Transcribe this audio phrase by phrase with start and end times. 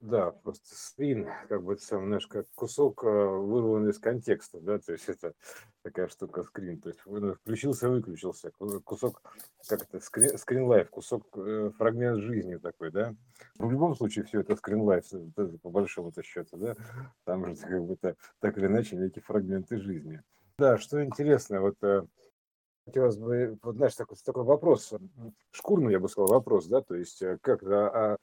[0.00, 4.92] Да, просто скрин, как бы сам, знаешь, как кусок э, вырван из контекста, да, то
[4.92, 5.32] есть это
[5.82, 8.50] такая штука скрин, то есть ну, включился, выключился,
[8.84, 9.22] кусок,
[9.66, 13.14] как это, скрин, скрин лайф, кусок, э, фрагмент жизни такой, да.
[13.58, 15.06] Но в любом случае все это скрин лайф,
[15.62, 16.76] по большому-то счету, да,
[17.24, 20.22] там же как бы то так или иначе некие фрагменты жизни.
[20.58, 22.02] Да, что интересно, вот э,
[22.84, 24.92] хотелось бы, вот знаешь, такой, такой вопрос,
[25.52, 28.18] шкурный, я бы сказал, вопрос, да, то есть как, а, ну,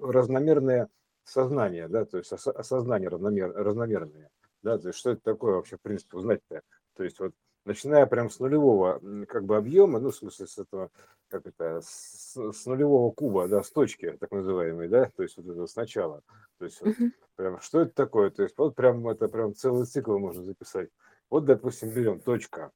[0.00, 0.88] разномерное
[1.24, 4.30] сознание, да, то есть осознание равномер, разномерное,
[4.62, 6.62] да, то есть что это такое вообще, в принципе, узнать-то,
[6.96, 7.32] то есть вот
[7.64, 10.90] начиная прям с нулевого как бы объема, ну, в смысле с этого,
[11.28, 15.46] как это, с, с нулевого куба, да, с точки, так называемой, да, то есть вот
[15.46, 16.22] это сначала,
[16.58, 16.94] то есть вот,
[17.36, 20.90] прям, что это такое, то есть вот прям это прям целый цикл можно записать.
[21.28, 22.72] Вот, допустим, берем точка,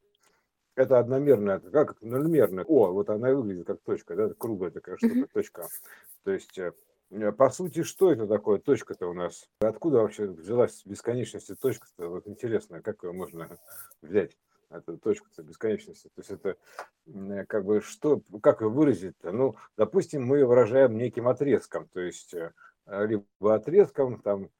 [0.76, 2.64] это одномерная, как нульмерная.
[2.64, 5.68] О, вот она выглядит как точка, да, круглая такая штука, точка.
[6.24, 6.72] То есть, э,
[7.32, 9.48] по сути, что это такое точка-то у нас?
[9.60, 12.08] Откуда вообще взялась бесконечность точка-то?
[12.08, 13.48] Вот интересно, как ее можно
[14.02, 14.36] взять?
[14.70, 16.08] эту точку-то бесконечности.
[16.14, 16.56] То есть это
[17.46, 19.32] как бы что, как ее выразить-то?
[19.32, 22.52] Ну, допустим, мы выражаем неким отрезком, то есть э,
[22.86, 24.50] либо отрезком, там,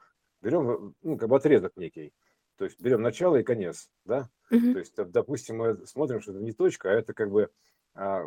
[0.41, 2.13] берем, ну, как бы отрезок некий,
[2.57, 4.29] то есть берем начало и конец, да?
[4.55, 4.73] Угу.
[4.73, 7.51] То есть, допустим, мы смотрим, что это не точка, а это как бы
[7.95, 8.25] а,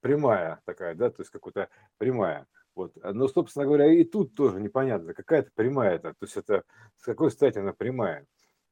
[0.00, 2.46] прямая такая, да, то есть какая-то прямая.
[2.74, 2.96] Вот.
[3.02, 6.64] Но, собственно говоря, и тут тоже непонятно, какая-то прямая это, то есть это
[6.96, 8.26] с какой стати она прямая,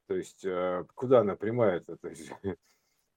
[0.07, 1.97] то есть а, куда она прямая это,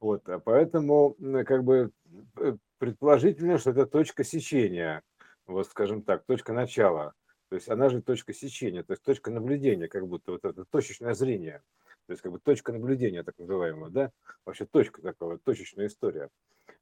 [0.00, 1.16] вот, а поэтому
[1.46, 1.90] как бы
[2.38, 5.02] э, предположительно, что это точка сечения,
[5.46, 7.14] вот скажем так, точка начала,
[7.48, 11.14] то есть она же точка сечения, то есть точка наблюдения, как будто вот это точечное
[11.14, 11.62] зрение.
[12.06, 14.10] То есть как бы точка наблюдения, так называемая, да?
[14.44, 16.28] Вообще точка такая, точечная история.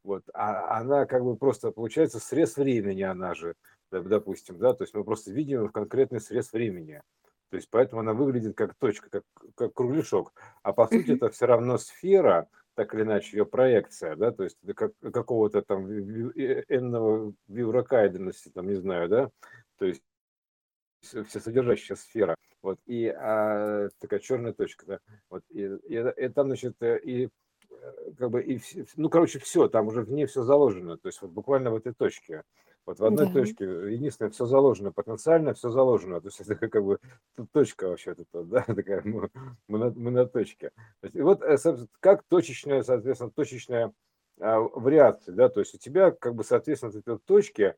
[0.02, 0.24] Вот.
[0.34, 3.54] А она как бы просто получается срез времени, она же,
[3.90, 4.74] допустим, да?
[4.74, 7.02] То есть мы просто видим конкретный срез времени.
[7.50, 10.32] То есть поэтому она выглядит как точка, как, как кругляшок.
[10.62, 14.56] А по сути это все равно сфера, так или иначе, ее проекция, да, то есть
[14.74, 19.30] как, какого-то там n-ного виурокайденности, там, не знаю, да,
[19.78, 20.02] то есть
[21.02, 22.36] всесодержащая сфера.
[22.62, 24.98] Вот, и а, такая черная точка, да.
[25.30, 27.28] Вот, и, и, и там, значит, э, и
[27.70, 28.60] э, как бы, и,
[28.96, 31.92] ну, короче, все, там уже в ней все заложено, то есть вот буквально в этой
[31.92, 32.44] точке.
[32.84, 33.32] Вот в одной да.
[33.32, 36.98] точке, единственное, все заложено, потенциально все заложено, то есть это как бы
[37.52, 39.30] точка вообще тут, да, такая, мы,
[39.68, 40.72] мы, на, мы на точке.
[41.02, 41.56] Есть, и вот, э,
[42.00, 43.92] как точечная, соответственно, точечная
[44.40, 47.74] а, вариация, да, то есть у тебя, как бы, соответственно, эти точки, а,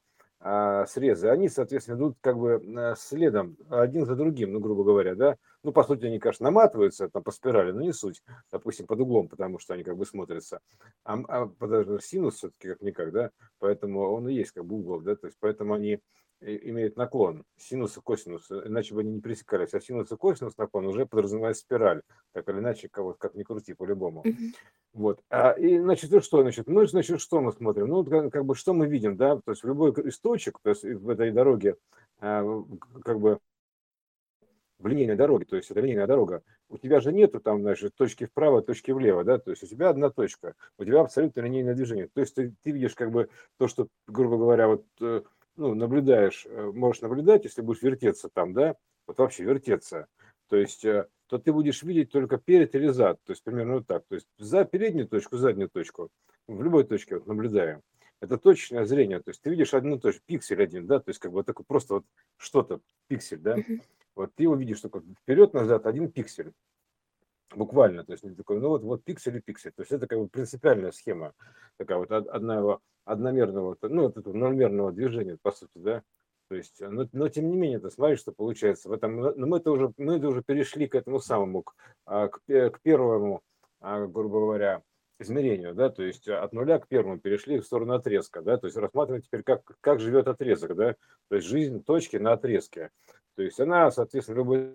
[0.87, 5.37] срезы, они, соответственно, идут как бы э, следом, один за другим, ну, грубо говоря, да.
[5.62, 8.22] Ну, по сути, они, конечно, наматываются там по спирали, но не суть,
[8.53, 10.60] допустим, под углом, потому что они как бы смотрятся.
[11.04, 15.16] А, а подожди, синус все-таки как-никак, да, поэтому он и есть как бы угол, да,
[15.16, 16.00] то есть поэтому они
[16.44, 20.87] имеют наклон, синус и косинус, иначе бы они не пересекались, а синус и косинус наклон
[20.87, 24.22] уже подразумевает спираль, так или иначе, как, как ни крути, по-любому.
[24.22, 24.54] Uh-huh.
[24.93, 25.22] Вот.
[25.31, 27.88] А, и, значит, ну что, значит, мы, значит, что мы смотрим?
[27.88, 30.84] Ну, как, как бы, что мы видим, да, то есть в любой источник, то есть
[30.84, 31.77] в этой дороге,
[32.21, 32.44] а,
[33.03, 33.38] как бы,
[34.78, 38.27] в линейной дороге, то есть это линейная дорога, у тебя же нету там, значит, точки
[38.27, 42.09] вправо, точки влево, да, то есть у тебя одна точка, у тебя абсолютно линейное движение.
[42.12, 43.28] То есть ты, ты видишь как бы
[43.59, 45.22] то, что, грубо говоря, вот э,
[45.56, 48.76] ну, наблюдаешь, э, можешь наблюдать, если будешь вертеться там, да,
[49.06, 50.06] вот вообще вертеться,
[50.48, 53.87] то есть, э, то ты будешь видеть только перед или зад, то есть примерно вот
[53.87, 56.10] так, то есть за переднюю точку, заднюю точку,
[56.47, 57.81] в любой точке вот наблюдаем.
[58.20, 61.32] Это точное зрение, то есть ты видишь одну точку, пиксель один, да, то есть как
[61.32, 62.04] бы такой просто вот
[62.36, 63.59] что-то, пиксель, да,
[64.15, 66.53] вот ты его видишь только вперед-назад один пиксель,
[67.55, 70.19] буквально, то есть не такой, ну вот, вот пиксель и пиксель, то есть это как
[70.19, 71.32] бы принципиальная схема,
[71.77, 76.03] такая вот одного, одномерного, ну вот этого нольмерного движения, по сути, да,
[76.49, 79.59] то есть, но, но тем не менее, ты смотришь, что получается в этом, но мы
[79.59, 83.43] это уже, мы это уже перешли к этому самому, к, а, к, к первому,
[83.81, 84.83] а, грубо говоря,
[85.19, 88.77] измерению, да, то есть от нуля к первому перешли в сторону отрезка, да, то есть
[88.77, 90.97] рассматриваем теперь, как, как живет отрезок, да,
[91.28, 92.91] то есть жизнь точки на отрезке,
[93.36, 94.74] то есть она, соответственно, любой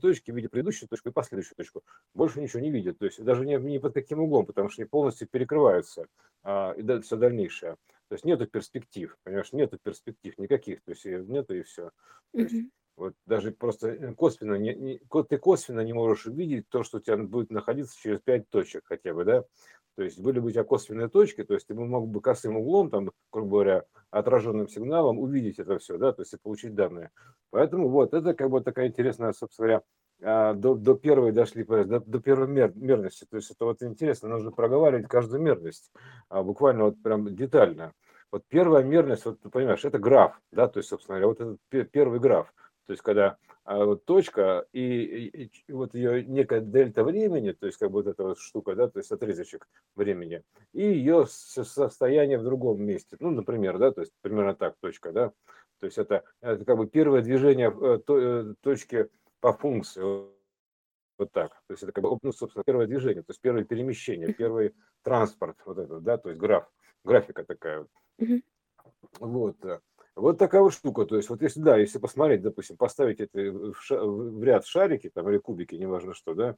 [0.00, 1.82] точки, видит предыдущую точку и последующую точку.
[2.14, 2.98] Больше ничего не видит.
[2.98, 6.06] То есть даже не, не под каким углом, потому что они полностью перекрываются
[6.42, 7.76] а, и все дальнейшее.
[8.08, 11.90] То есть нету перспектив, понимаешь, нету перспектив никаких, то есть нету и все.
[12.32, 16.82] То есть, вот даже просто э, косвенно, не, не, ты косвенно не можешь увидеть то,
[16.82, 19.44] что у тебя будет находиться через пять точек хотя бы, да,
[19.96, 22.90] то есть были бы у тебя косвенные точки, то есть ты мог бы косым углом,
[22.90, 27.10] там, грубо говоря, отраженным сигналом увидеть это все, да, то есть и получить данные.
[27.50, 29.82] Поэтому вот это как бы такая интересная, собственно говоря,
[30.22, 33.26] а, до, до первой дошли, до, до первой мер, мерности.
[33.28, 35.90] То есть это вот интересно, нужно проговаривать каждую мерность,
[36.28, 37.92] а, буквально вот прям детально.
[38.30, 41.90] вот первая мерность, вот ты понимаешь, это граф, да, то есть, собственно говоря, вот этот
[41.90, 42.52] первый граф,
[42.86, 47.66] то есть когда а, вот точка и, и, и вот ее некая дельта времени, то
[47.66, 50.42] есть как бы вот эта вот штука, да, то есть отрезочек времени,
[50.72, 55.32] и ее состояние в другом месте, ну, например, да, то есть примерно так точка, да,
[55.80, 59.08] то есть это, это как бы первое движение э, э, точки
[59.40, 60.00] по функции,
[61.18, 61.50] вот так.
[61.66, 65.56] То есть это как бы, ну, собственно, первое движение, то есть первое перемещение, первый транспорт,
[65.64, 66.70] вот это, да, то есть граф,
[67.04, 67.90] графика такая вот.
[70.16, 70.38] Вот.
[70.38, 71.04] Такая вот штука.
[71.04, 75.10] То есть, вот если, да, если посмотреть, допустим, поставить это в, ша- в ряд шарики
[75.10, 76.56] там, или кубики, неважно что, да,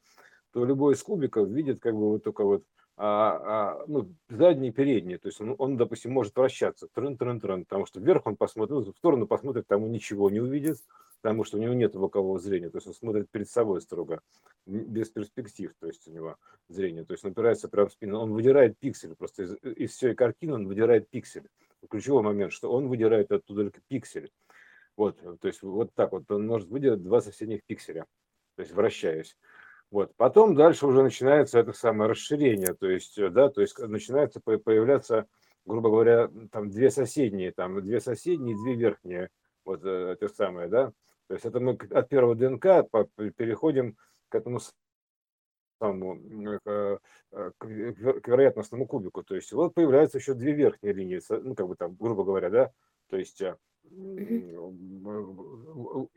[0.51, 2.63] то любой из кубиков видит как бы вот только вот
[3.01, 5.17] а, а, ну, задний и передний.
[5.17, 8.87] То есть он, он, допустим, может вращаться, трын трын трын потому что вверх он посмотрит,
[8.87, 10.79] в сторону посмотрит, там он ничего не увидит,
[11.21, 14.19] потому что у него нет бокового зрения, то есть он смотрит перед собой строго,
[14.65, 16.35] без перспектив, то есть у него
[16.67, 20.13] зрение, то есть он опирается прямо в спину, он выдирает пиксель, просто из, из всей
[20.13, 21.47] картины он выдирает пиксель.
[21.87, 24.31] Ключевой момент, что он выдирает оттуда только пиксель.
[24.97, 28.05] Вот, то есть вот так вот он может выделить два соседних пикселя,
[28.55, 29.37] то есть вращаясь.
[29.91, 30.13] Вот.
[30.17, 35.25] Потом дальше уже начинается это самое расширение, то есть, да, то есть начинается появляться,
[35.65, 39.29] грубо говоря, там две соседние, там две соседние, две верхние,
[39.63, 40.91] вот э, это самое, да,
[41.27, 42.89] то есть это мы от первого ДНК
[43.37, 43.95] переходим
[44.29, 44.59] к этому
[45.79, 46.99] самому, к,
[47.31, 47.65] э, к
[48.27, 49.23] вероятностному кубику.
[49.23, 52.71] То есть вот появляются еще две верхние линии, ну, как бы там, грубо говоря, да,
[53.09, 53.55] то есть э,
[53.91, 54.55] и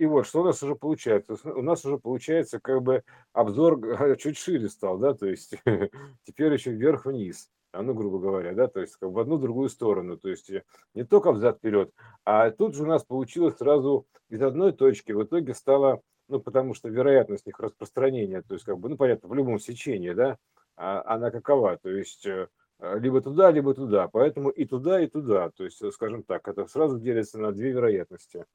[0.06, 1.36] вот что у нас уже получается?
[1.44, 3.80] У нас уже получается как бы обзор
[4.18, 5.54] чуть шире стал, да, то есть
[6.24, 10.28] теперь еще вверх-вниз а ну, грубо говоря, да, то есть в одну другую сторону, то
[10.28, 10.62] есть э,
[10.94, 11.90] не только взад-вперед,
[12.24, 16.72] а тут же у нас получилось сразу из одной точки, в итоге стало, ну, потому
[16.74, 20.38] что вероятность их распространения, то есть, как бы, ну, понятно, в любом сечении, да,
[20.76, 22.48] а, она какова, то есть э,
[22.80, 26.98] либо туда, либо туда, поэтому и туда, и туда, то есть, скажем так, это сразу
[26.98, 28.46] делится на две вероятности.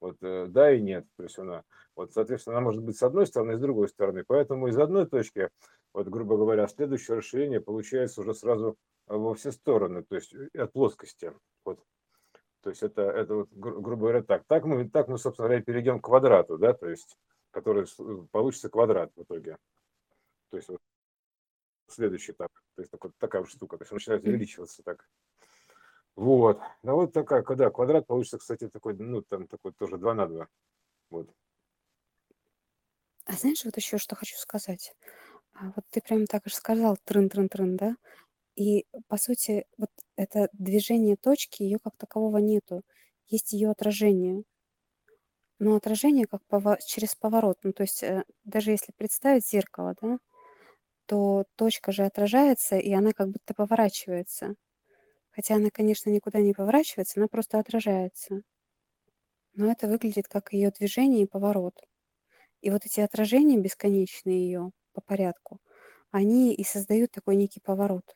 [0.00, 1.06] Вот э, да и нет.
[1.16, 1.62] То есть она,
[1.94, 4.24] вот, соответственно, она может быть с одной стороны и с другой стороны.
[4.26, 5.50] Поэтому из одной точки,
[5.92, 10.72] вот, грубо говоря, следующее расширение получается уже сразу во все стороны, то есть э, от
[10.72, 11.32] плоскости.
[11.64, 11.80] Вот.
[12.66, 14.42] То есть это, это вот, гру- грубо говоря, так.
[14.48, 17.16] Так мы, так мы, собственно говоря, перейдем к квадрату, да, то есть,
[17.52, 19.56] который э, получится квадрат в итоге.
[20.50, 20.80] То есть вот
[21.86, 22.50] следующий этап.
[22.74, 23.78] То есть такой, такая вот штука.
[23.78, 25.08] То есть он начинает увеличиваться так.
[26.16, 26.60] Вот.
[26.82, 30.48] Ну вот такая, когда квадрат получится, кстати, такой, ну, там такой тоже 2 на 2.
[31.10, 31.30] Вот.
[33.26, 34.92] А знаешь, вот еще что хочу сказать.
[35.54, 37.96] А вот ты прям так же сказал, трын-трын-трын, да?
[38.56, 42.82] И, по сути, вот это движение точки, ее как такового нету.
[43.28, 44.44] Есть ее отражение.
[45.58, 47.58] Но отражение как пово- через поворот.
[47.62, 50.18] Ну, то есть, э, даже если представить зеркало, да,
[51.06, 54.56] то точка же отражается, и она как будто поворачивается.
[55.32, 58.42] Хотя она, конечно, никуда не поворачивается, она просто отражается.
[59.54, 61.74] Но это выглядит как ее движение и поворот.
[62.62, 65.60] И вот эти отражения бесконечные ее по порядку,
[66.12, 68.14] они и создают такой некий поворот.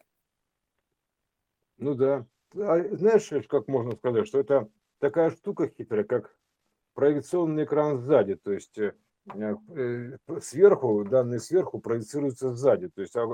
[1.81, 2.27] Ну да.
[2.55, 4.69] А знаешь, как можно сказать, что это
[4.99, 6.37] такая штука хитрая, как
[6.94, 8.37] проекционный экран сзади.
[8.37, 8.94] То есть э,
[9.35, 12.88] э, сверху, данные сверху проецируются сзади.
[12.88, 13.27] То есть а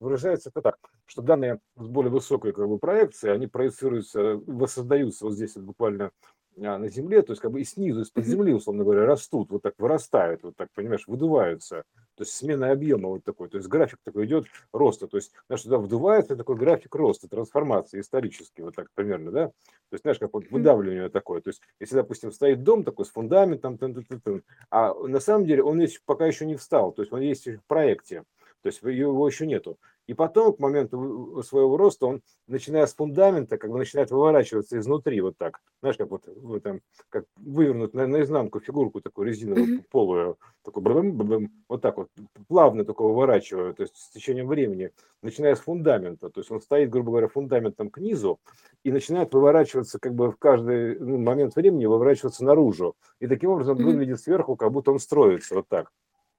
[0.00, 5.34] выражается это так, что данные с более высокой как бы, проекцией, они проецируются, воссоздаются вот
[5.34, 6.10] здесь вот буквально
[6.58, 9.62] а, на земле, то есть как бы и снизу, из-под земли, условно говоря, растут, вот
[9.62, 11.84] так вырастают, вот так, понимаешь, выдуваются.
[12.16, 15.62] То есть смена объема вот такой, то есть график такой идет роста, то есть, знаешь,
[15.62, 19.46] туда вдувается такой график роста, трансформации исторический, вот так примерно, да?
[19.46, 23.10] То есть, знаешь, как вот выдавливание такое, то есть, если, допустим, стоит дом такой с
[23.10, 27.02] фундаментом, тын -тын -тын, а на самом деле он есть, пока еще не встал, то
[27.02, 28.24] есть он есть в проекте,
[28.62, 29.78] то есть его еще нету.
[30.08, 35.20] И потом, к моменту своего роста, он, начиная с фундамента, как бы начинает выворачиваться изнутри,
[35.20, 35.60] вот так.
[35.80, 39.84] Знаешь, как вот, вот там, как вывернуть на, наизнанку фигурку такую резиновую, mm-hmm.
[39.90, 42.08] полую, такой бэм, бэм, вот так вот,
[42.48, 44.90] плавно такого выворачиваю, то есть с течением времени,
[45.22, 46.30] начиная с фундамента.
[46.30, 48.40] То есть он стоит, грубо говоря, фундаментом к низу
[48.82, 52.96] и начинает выворачиваться как бы в каждый ну, момент времени, выворачиваться наружу.
[53.20, 53.84] И таким образом mm-hmm.
[53.84, 55.92] выглядит сверху, как будто он строится вот так.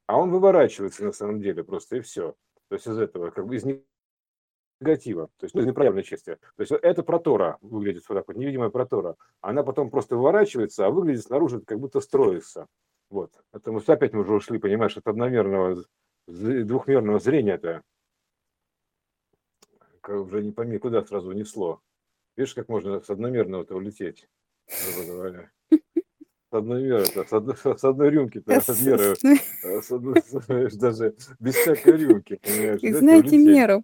[0.06, 2.36] А он выворачивается на самом деле просто, и все.
[2.74, 3.66] То есть из этого, как бы из
[4.82, 6.40] негатива, то есть ну, из неправильной части.
[6.56, 9.16] То есть это протора выглядит вот так вот, невидимая протора.
[9.42, 12.66] Она потом просто выворачивается, а выглядит снаружи, как будто строится.
[13.12, 13.32] Вот.
[13.54, 15.84] Это мы опять мы уже ушли, понимаешь, от одномерного,
[16.26, 17.84] двухмерного зрения-то.
[20.08, 21.80] Уже не пойми, куда сразу несло.
[22.36, 24.28] Видишь, как можно с одномерного-то улететь,
[24.68, 25.52] грубо говоря
[26.54, 30.22] одной меры, с одной, с одной рюмки, то меры, э, с одной,
[30.78, 32.82] даже без всякой рюмки, понимаешь.
[32.82, 33.84] И знаете меру.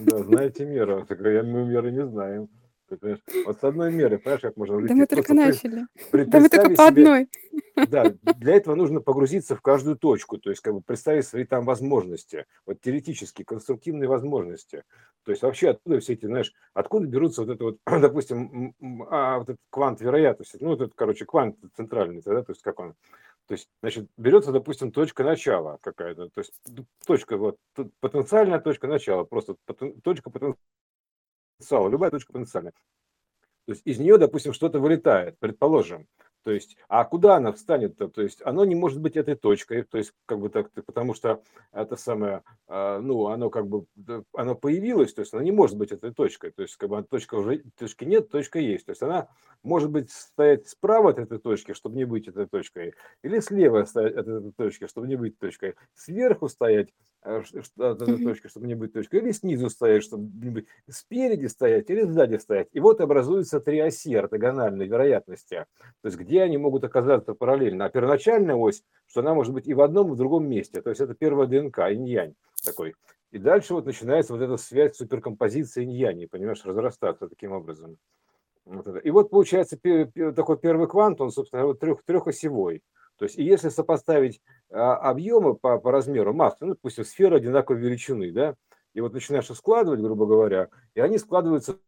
[0.00, 1.06] Да, знаете меру.
[1.08, 2.48] Я, мы меры не знаем.
[2.96, 3.20] Понимаешь?
[3.44, 5.08] Вот с одной меры, понимаешь, как можно Да мы улететь?
[5.08, 5.86] только Просто начали.
[6.10, 7.28] при- Да мы только по себе, одной.
[7.90, 11.64] да, для этого нужно погрузиться в каждую точку, то есть как бы представить свои там
[11.64, 14.84] возможности, вот теоретические, конструктивные возможности.
[15.24, 18.74] То есть вообще откуда все эти, знаешь, откуда берутся вот это вот, допустим,
[19.10, 22.78] а, вот этот квант вероятности, ну вот этот, короче, квант центральный, да, то есть как
[22.80, 22.94] он,
[23.46, 26.52] то есть, значит, берется, допустим, точка начала какая-то, то есть
[27.06, 27.56] точка, вот,
[28.00, 30.30] потенциальная точка начала, просто потен- точка
[31.58, 32.72] потенциала, любая точка потенциальная.
[33.66, 36.06] То есть из нее, допустим, что-то вылетает, предположим.
[36.44, 38.08] То есть, а куда она встанет-то?
[38.08, 41.42] То есть, оно не может быть этой точкой, то есть, как бы так, потому что
[41.72, 43.86] это самое, а, ну, оно как бы,
[44.34, 47.36] оно появилось, то есть, оно не может быть этой точкой, то есть, как бы точка
[47.36, 49.28] уже, точки нет, точка есть, то есть, она
[49.62, 52.92] может быть стоять справа от этой точки, чтобы не быть этой точкой,
[53.22, 56.90] или слева стоять от этой точки, чтобы не быть точкой, сверху стоять
[57.24, 57.42] э,
[58.22, 62.36] точки, чтобы не быть точкой, или снизу стоять, чтобы не быть, спереди стоять или сзади
[62.36, 62.68] стоять.
[62.72, 65.66] И вот образуются три оси ортогональной вероятности.
[66.02, 67.86] То есть где они могут оказаться параллельно.
[67.86, 70.82] А первоначальная ось, что она может быть и в одном, и в другом месте.
[70.82, 72.94] То есть это первая ДНК, инь-янь такой.
[73.30, 77.96] И дальше вот начинается вот эта связь суперкомпозиции инь-яни, понимаешь, разрастаться таким образом.
[78.64, 78.98] Вот это.
[78.98, 82.82] И вот получается такой первый квант, он, собственно, вот трех, трехосевой.
[83.16, 84.40] То есть, и если сопоставить
[84.70, 88.56] а, объемы по, по размеру массы, ну, допустим, сферы одинаковой величины, да,
[88.92, 91.78] и вот начинаешь их складывать, грубо говоря, и они складываются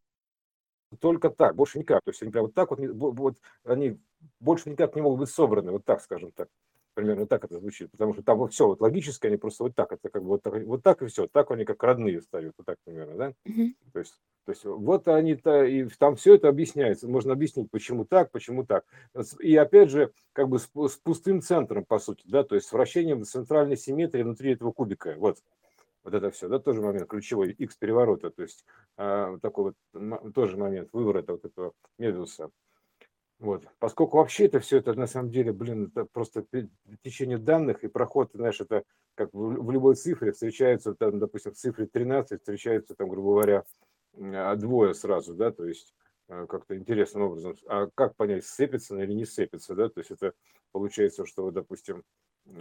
[1.00, 2.02] только так, больше никак.
[2.04, 4.00] То есть они прям вот так вот, вот они
[4.40, 6.49] больше никак не могут быть собраны, вот так, скажем так.
[6.97, 9.93] Примерно так это звучит, потому что там вот все вот логически, они просто вот так,
[9.93, 12.65] это как бы вот так, вот так и все, так они как родные встают, вот
[12.65, 13.35] так примерно, да?
[13.45, 13.75] Мгм.
[13.93, 14.15] То есть,
[14.47, 18.87] то есть вот они-то, и там все это объясняется, можно объяснить, почему так, почему так.
[19.41, 22.73] И опять же, как бы с, с пустым центром, по сути, да, то есть с
[22.73, 25.37] вращением центральной симметрии внутри этого кубика, вот.
[26.03, 28.65] Вот это все, да, тоже момент ключевой, x переворота, то есть
[28.97, 32.49] а, такой вот тоже момент выворота вот этого медуса.
[33.38, 33.69] Вот.
[33.78, 36.47] Поскольку вообще это все это на самом деле, блин, это просто
[37.02, 38.83] течение данных и проход, знаешь, это
[39.14, 43.64] как в, в любой цифре встречаются, там, допустим, в цифре 13 встречаются, там, грубо говоря,
[44.19, 45.95] а, двое сразу, да, то есть
[46.28, 47.57] э, как-то интересным образом.
[47.66, 50.33] А как понять, сцепится она или не сцепится, да, то есть это
[50.73, 52.05] получается, что, допустим,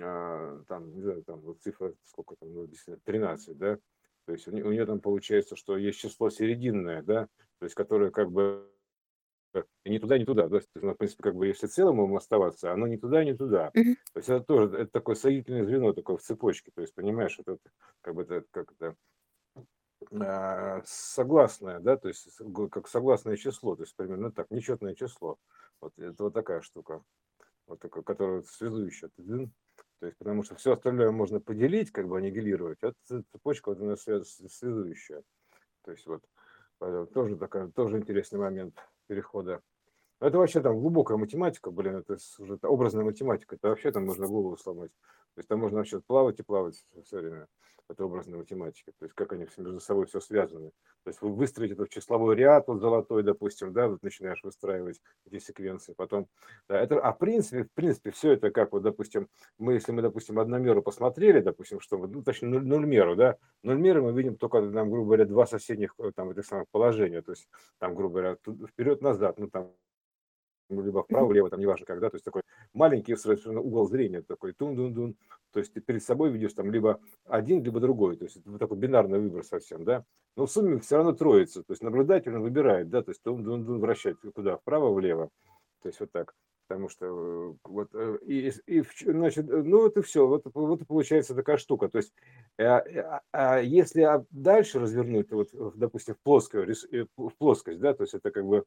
[0.01, 3.77] а, там, не знаю, там вот цифра, сколько там, ну, действительно, 13, да,
[4.25, 7.27] то есть у нее там получается, что есть число серединное, да,
[7.59, 8.69] то есть которое как бы
[9.85, 10.43] ни туда, ни туда.
[10.43, 10.49] Да?
[10.49, 13.33] То есть, ну, в принципе, как бы если целым ему оставаться, оно ни туда, ни
[13.33, 13.71] туда.
[13.71, 16.71] То есть это тоже это такое соединительное звено такое в цепочке.
[16.75, 17.57] То есть, понимаешь, это
[18.01, 18.95] как бы это как это
[20.11, 22.27] а, согласное, да, то есть
[22.71, 25.37] как согласное число, то есть примерно так, нечетное число.
[25.81, 27.01] Вот это вот такая штука,
[27.67, 29.09] вот такая, которая связующая.
[29.99, 33.93] То есть, потому что все остальное можно поделить, как бы аннигилировать, а цепочка вот она
[33.93, 35.23] связ- связующая.
[35.83, 36.21] То есть вот
[37.13, 38.75] тоже такая, тоже интересный момент
[39.07, 39.61] перехода.
[40.25, 44.57] Это вообще там глубокая математика, блин, это уже образная математика, это вообще там можно голову
[44.57, 44.89] сломать.
[45.35, 47.47] То есть там можно вообще плавать и плавать все время.
[47.87, 50.71] Это образная математика, то есть как они все между собой все связаны.
[51.03, 54.99] То есть вы выстроить это в числовой ряд, вот золотой, допустим, да, вот начинаешь выстраивать
[55.27, 56.27] эти секвенции, потом,
[56.67, 59.27] да, это, а в принципе, в принципе, все это как вот, допустим,
[59.59, 64.13] мы, если мы, допустим, одномеру посмотрели, допустим, что, ну, точнее, нуль, нульмеру, да, нульмеры мы
[64.13, 67.93] видим только, там, грубо говоря, два соседних, э, там, этих самых положения, то есть, там,
[67.93, 68.37] грубо говоря,
[68.71, 69.75] вперед-назад, ну, там,
[70.69, 72.41] либо вправо, лево, там неважно когда, то есть такой
[72.73, 75.15] маленький совершенно угол зрения такой, тун-дун-дун,
[75.51, 78.77] то есть ты перед собой видишь там либо один, либо другой, то есть это такой
[78.77, 80.05] бинарный выбор совсем, да,
[80.35, 83.79] но в сумме все равно троица, то есть наблюдатель он выбирает, да, то есть тун-дун-дун
[83.79, 85.29] вращать куда, вправо, влево,
[85.81, 86.33] то есть вот так,
[86.67, 90.81] потому что э, вот, э, и, и значит, э, ну вот и все, вот, вот
[90.81, 92.13] и получается такая штука, то есть
[92.57, 92.63] э,
[93.31, 98.13] а если а дальше развернуть, вот, допустим, в плоскую, э, в плоскость, да, то есть
[98.13, 98.65] это как бы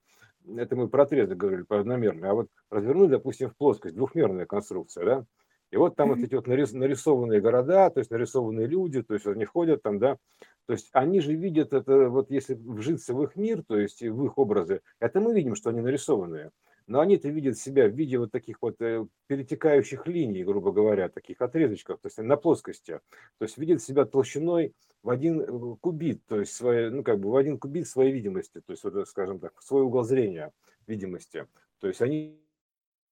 [0.56, 5.04] это мы про отрезок говорили, про одномерный, а вот развернуть, допустим, в плоскость, двухмерная конструкция,
[5.04, 5.24] да,
[5.70, 9.26] и вот там вот эти вот нарис- нарисованные города, то есть нарисованные люди, то есть
[9.26, 10.16] они входят там, да,
[10.66, 14.24] то есть они же видят это, вот если вжиться в их мир, то есть в
[14.24, 16.50] их образы, это мы видим, что они нарисованные,
[16.88, 21.40] но они-то видят себя в виде вот таких вот э, перетекающих линий, грубо говоря, таких
[21.42, 23.00] отрезочков, то есть на плоскости,
[23.38, 27.30] то есть видят себя толщиной в один э, кубит, то есть своей, ну как бы
[27.30, 30.50] в один кубит своей видимости, то есть вот, скажем так, свой угол зрения
[30.86, 31.46] видимости.
[31.78, 32.40] То есть они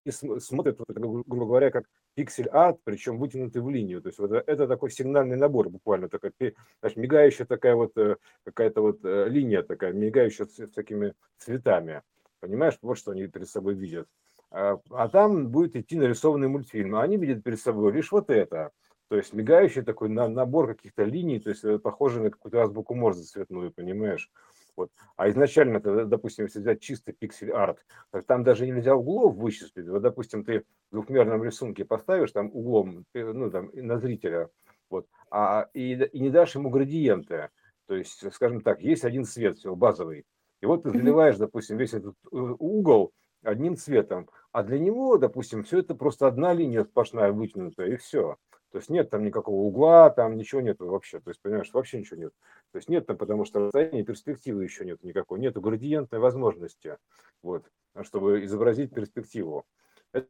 [0.09, 4.01] см- смотрят, вот грубо говоря, как пиксель-арт, причем вытянутый в линию.
[4.01, 6.33] То есть вот это, такой сигнальный набор буквально, такая,
[6.81, 12.03] знаешь, мигающая такая вот э, какая-то вот линия такая, мигающая с такими цветами.
[12.47, 14.07] Понимаешь, вот что они перед собой видят.
[14.53, 18.71] А, а там будет идти нарисованный мультфильм, а они видят перед собой лишь вот это.
[19.09, 22.95] То есть мигающий такой на- набор каких-то линий, то есть э, похожий на какую-то азбуку
[22.95, 24.31] Морзе цветную, понимаешь?
[24.77, 24.91] Вот.
[25.17, 27.85] А изначально, -то, допустим, если взять чисто пиксель-арт,
[28.27, 29.89] там даже нельзя углов вычислить.
[29.89, 34.51] Вот, допустим, ты в двухмерном рисунке поставишь там углом, ну, там, на зрителя,
[34.89, 37.49] вот, а, и, и не дашь ему градиенты.
[37.87, 40.25] То есть, скажем так, есть один цвет, все, базовый.
[40.61, 45.65] И вот ты заливаешь, допустим, весь этот э, угол одним цветом, а для него, допустим,
[45.65, 48.37] все это просто одна линия сплошная вытянутая, и все.
[48.71, 51.21] То есть нет там никакого угла, там ничего нет вообще.
[51.21, 52.33] То есть, понимаешь, вообще ничего нет.
[52.73, 55.39] То есть нет там, потому что расстояние перспективы еще нет никакой.
[55.39, 56.99] Нету градиентной возможности,
[57.43, 57.65] вот,
[58.03, 59.65] чтобы изобразить перспективу.
[60.13, 60.29] Это,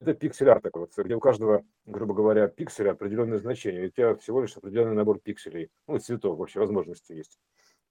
[0.00, 3.84] это пиксель-арт такой, вот, где у каждого, грубо говоря, пикселя определенное значение.
[3.84, 7.38] И у тебя всего лишь определенный набор пикселей, ну, цветов вообще, возможности есть.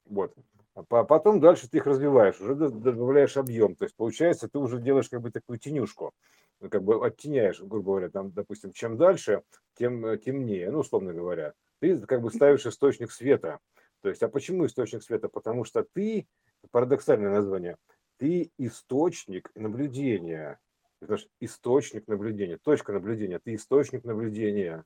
[0.05, 0.33] Вот.
[0.75, 3.75] А потом дальше ты их развиваешь, уже добавляешь объем.
[3.75, 6.13] То есть получается, ты уже делаешь как бы такую тенюшку,
[6.59, 9.43] ну, как бы оттеняешь, грубо говоря, там, допустим, чем дальше,
[9.77, 11.53] тем э, темнее, ну, условно говоря.
[11.79, 13.59] Ты как бы ставишь источник света.
[14.01, 15.29] То есть, а почему источник света?
[15.29, 16.27] Потому что ты,
[16.71, 17.77] парадоксальное название,
[18.17, 20.59] ты источник наблюдения.
[21.01, 24.83] Что источник наблюдения, точка наблюдения, ты источник наблюдения.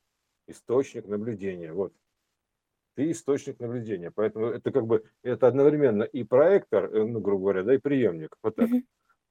[0.48, 1.94] Источник наблюдения, вот
[3.00, 4.12] ты источник наблюдения.
[4.12, 8.36] Поэтому это как бы это одновременно и проектор, э, ну, грубо говоря, да, и приемник.
[8.44, 8.70] Вот так.
[8.70, 8.84] Mm-hmm.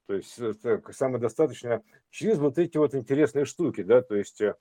[0.06, 4.54] То есть это самое достаточное через вот эти вот интересные штуки, да, то есть э,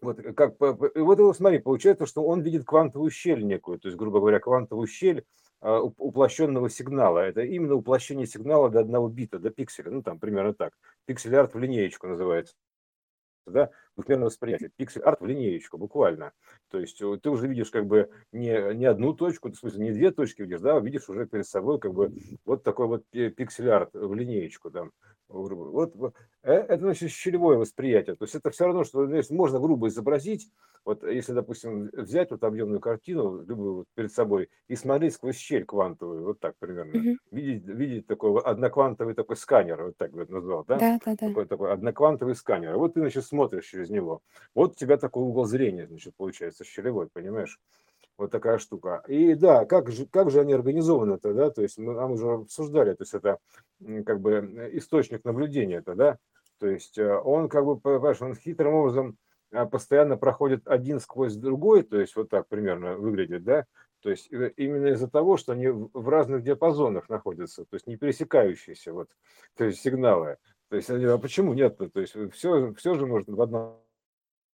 [0.00, 3.98] вот как и вот его смотри, получается, что он видит квантовую щель некую, то есть,
[3.98, 5.24] грубо говоря, квантовую щель
[5.60, 7.18] а, уплощенного сигнала.
[7.18, 10.74] Это именно уплощение сигнала до одного бита, до пикселя, ну там примерно так.
[11.06, 12.54] Пиксель-арт в линеечку называется
[13.46, 14.70] да, двухмерное восприятие.
[14.76, 16.32] Пиксель-арт в линеечку, буквально.
[16.70, 19.92] То есть э, ты уже видишь как бы не, не одну точку, в смысле не
[19.92, 22.12] две точки видишь, да, а видишь уже перед собой как бы
[22.44, 24.70] вот такой вот пиксель-арт в линеечку.
[24.70, 24.88] Да.
[25.28, 25.94] Вот,
[26.42, 28.16] э, это значит щелевое восприятие.
[28.16, 30.48] То есть это все равно, что знаешь, можно грубо изобразить,
[30.86, 35.64] вот если, допустим, взять вот объемную картину, любую вот перед собой, и смотреть сквозь щель
[35.64, 37.16] квантовую, вот так примерно, mm-hmm.
[37.32, 40.78] видеть, видеть такой одноквантовый такой сканер, вот так вот назвал, да?
[40.78, 41.28] Да, да, да.
[41.28, 42.76] Такой, такой одноквантовый сканер.
[42.76, 44.22] Вот ты, значит, смотришь через него.
[44.54, 47.60] Вот у тебя такой угол зрения, значит, получается, щелевой, понимаешь?
[48.18, 49.02] Вот такая штука.
[49.08, 51.50] И да, как же, как же они организованы-то, да?
[51.50, 53.38] То есть мы, мы уже обсуждали, то есть это
[54.04, 56.18] как бы источник наблюдения это, да?
[56.58, 59.18] То есть э, он как бы, понимаешь, он хитрым образом
[59.52, 63.64] а, постоянно проходит один сквозь другой, то есть вот так примерно выглядит, да,
[64.02, 67.96] то есть э, именно из-за того, что они в разных диапазонах находятся, то есть не
[67.96, 69.08] пересекающиеся вот,
[69.56, 70.38] то есть сигналы.
[70.68, 71.78] То есть, а почему нет?
[71.78, 73.80] То есть все, все же можно в одном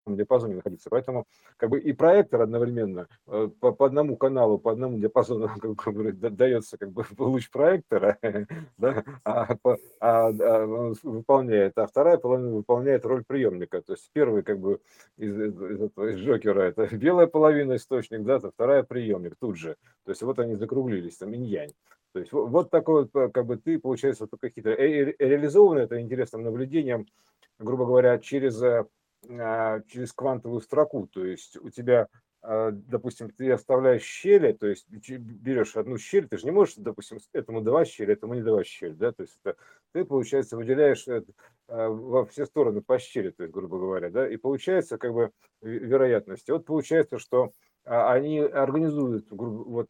[0.06, 0.90] диапазоне находиться.
[0.90, 5.94] Поэтому как бы и проектор одновременно э, по, по одному каналу, по одному диапазону как
[5.94, 8.18] бы, дается как бы луч проектора,
[8.78, 9.56] да, а,
[10.00, 13.82] а, а он выполняет, а вторая половина выполняет роль приемника.
[13.82, 14.80] То есть первый как бы
[15.16, 19.76] из, из, этого, из Джокера это белая половина источник, да, то вторая приемник тут же.
[20.04, 21.72] То есть вот они закруглились, там инь-янь.
[22.12, 24.74] То есть вот, вот такой вот, как бы ты, получается, только хитро.
[24.74, 27.06] И реализовано это интересным наблюдением,
[27.58, 28.84] грубо говоря, через э,
[29.28, 31.06] а, через квантовую строку.
[31.06, 32.08] То есть у тебя,
[32.42, 37.18] а, допустим, ты оставляешь щели, то есть берешь одну щель, ты же не можешь, допустим,
[37.32, 39.56] этому давать щель, этому не давать щель, да, то есть это,
[39.92, 41.06] ты, получается, выделяешь
[41.68, 45.30] а, во все стороны по щели, то есть, грубо говоря, да, и получается как бы
[45.60, 46.50] вероятность.
[46.50, 47.52] Вот получается, что
[47.84, 49.88] они организуют, вот,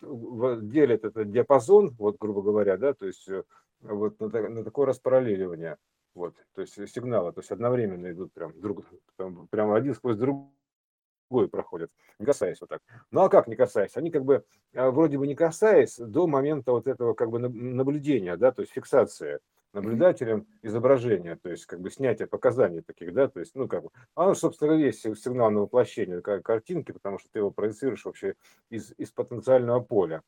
[0.69, 3.43] делят этот диапазон, вот, грубо говоря, да, то есть э,
[3.83, 5.77] вот на, на такое распараллеливание.
[6.15, 8.85] Вот, то есть сигналы, то есть одновременно идут прям друг,
[9.17, 12.83] там, прям один сквозь другой проходят, не касаясь вот так.
[13.11, 13.97] Ну а как не касаясь?
[13.97, 18.37] Они как бы а, вроде бы не касаясь до момента вот этого как бы наблюдения,
[18.37, 19.41] да, то есть фиксации
[19.73, 23.91] наблюдателем изображения, то есть как бы снятие показаний таких, да, то есть, ну как бы,
[24.15, 28.35] а оно, собственно, есть сигнал на воплощение картинки, потому что ты его проецируешь вообще
[28.71, 30.23] из, из потенциального поля.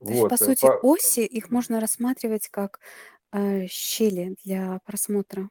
[0.00, 0.78] То есть, по Вот, э, сути, по...
[0.82, 2.80] оси, их можно рассматривать как
[3.32, 5.50] э, щели для просмотра.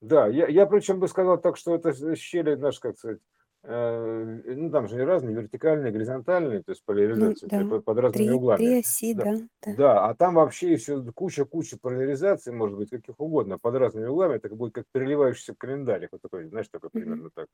[0.00, 3.20] Да, я, я причем бы сказал так, что это щели, знаешь, как сказать,
[3.64, 8.36] ну там же разные, вертикальные, горизонтальные, то есть Ну поляризация да, под, под разными три,
[8.36, 8.64] углами.
[8.64, 9.76] три оси, Да, да, да.
[9.76, 14.48] да, а там вообще еще куча-куча поляризаций, может быть, каких угодно, под разными углами, это
[14.54, 17.46] будет как переливающийся календарь, вот такой, знаешь, такой примерно так,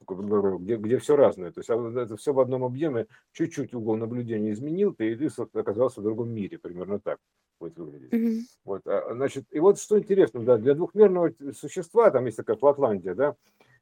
[0.00, 3.96] такой, где, где все разное, то есть а это все в одном объеме, чуть-чуть угол
[3.96, 7.18] наблюдения изменил, ты, и ты оказался в другом мире, примерно так
[7.60, 8.12] будет выглядеть.
[8.12, 8.46] Мгм.
[8.64, 13.14] Вот, а, значит, и вот что интересно, да, для двухмерного существа, там есть такая Флатландия,
[13.14, 13.36] да,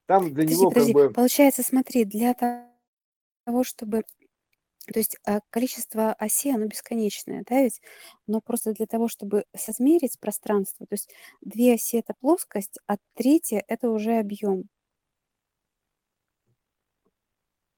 [0.07, 0.93] там для Подожди, него как подожди.
[0.93, 4.05] бы, Получается, смотри, для того, чтобы...
[4.93, 7.81] То есть а, количество осей, оно бесконечное, да, ведь?
[8.27, 11.09] Но просто для того, чтобы созмерить пространство, то есть
[11.41, 14.65] две оси– это плоскость, а третья– это уже объем.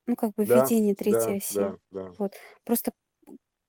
[0.06, 1.54] Ну, как бы да, введение третьей да, оси.
[1.54, 2.14] да, да.
[2.18, 2.34] Вот.
[2.64, 2.92] Просто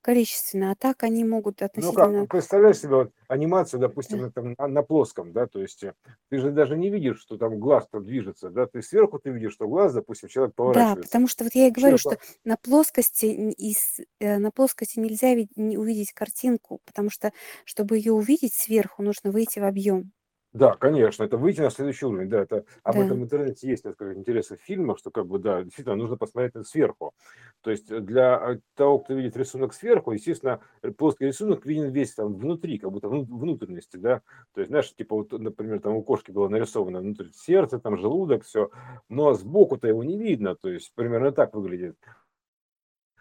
[0.05, 2.27] количественно, а так они могут Ну как, относительно...
[2.29, 5.93] представляешь себе вот анимацию, допустим, Да, на, там, на, на плоском, да, то есть э,
[6.29, 9.53] ты же даже не видишь, что там глаз там движется, да, ты сверху ты видишь,
[9.53, 11.11] что глаз, допустим, человек да, поворачивается.
[11.11, 15.33] потому что вот я и говорю, Человек, что на плоскости, из, э, на плоскости нельзя
[15.35, 17.31] ви- не увидеть картинку, потому что,
[17.65, 20.11] чтобы ее увидеть сверху, нужно выйти в объем.
[20.57, 23.21] Да, конечно, это выйти на следующий уровень, да, это об этом Да.
[23.21, 27.13] в интернете есть несколько интересных фильмов, что как бы, да, действительно нужно посмотреть это сверху.
[27.61, 31.91] То есть э, для э, того, кто видит рисунок сверху, естественно, э, плоский рисунок виден
[31.91, 34.21] весь там внутри, как будто вну- внутренности, да,
[34.53, 38.45] то есть, знаешь, типа вот, например, там у кошки было нарисовано внутри сердце, там желудок,
[38.45, 38.69] все,
[39.09, 41.97] но сбоку-то его не видно, то есть примерно так выглядит.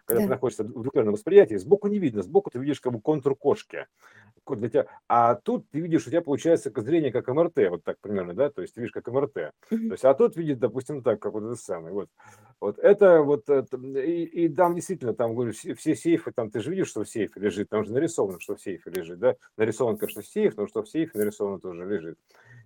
[0.05, 0.33] Когда ты Да.
[0.33, 3.87] находишься в двухмерном восприятии, сбоку не видно, сбоку ты видишь как бы контур кошки.
[4.43, 7.97] Ко- Для тебя, а тут ты видишь, у тебя получается зрение как МРТ, вот так
[7.99, 9.33] примерно, да, то есть ты видишь как МРТ.
[9.33, 11.93] То есть, а тут видит, допустим, так, как вот это самое.
[11.93, 12.09] Вот,
[12.61, 16.59] вот это вот, это, и, и там действительно, там, говорю, все, все сейфы, там ты
[16.59, 19.97] же видишь, что в сейфе лежит, там же нарисовано, что в сейфе лежит, да, нарисован,
[19.97, 22.19] конечно, сейф, но что в сейфе нарисовано тоже лежит.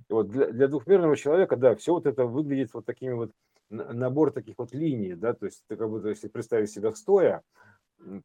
[0.09, 3.31] И вот для, для двухмерного человека, да, все вот это выглядит вот такими вот,
[3.69, 7.43] набор таких вот линий, да, то есть ты как будто, если представить себя стоя,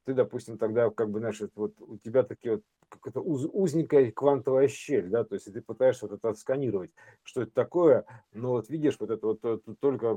[0.04, 4.68] ты, допустим, тогда как бы, знаешь, вот у тебя такие вот какая-то уз- узенькая квантовая
[4.68, 8.96] щель, да, то есть ты пытаешься вот это отсканировать, что это такое, но вот видишь
[9.00, 10.16] вот это вот э, только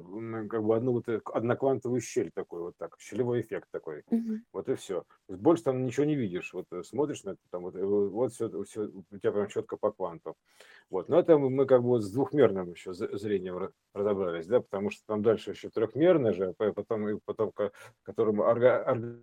[0.50, 4.44] как бы одну вот э, одноквантовую щель такой вот так, щелевой эффект такой, Мгм.
[4.54, 5.04] вот и все.
[5.28, 8.84] Больше там ничего не видишь, вот э, смотришь на это, там вот, вот все, все
[9.12, 10.36] у тебя прям четко по кванту.
[10.90, 14.90] Вот, но это мы как бы вот с двухмерным еще зрением ра- разобрались, да, потому
[14.92, 17.72] что там дальше еще трехмерное же, а потом, и потом ко-
[18.04, 19.18] которому орга-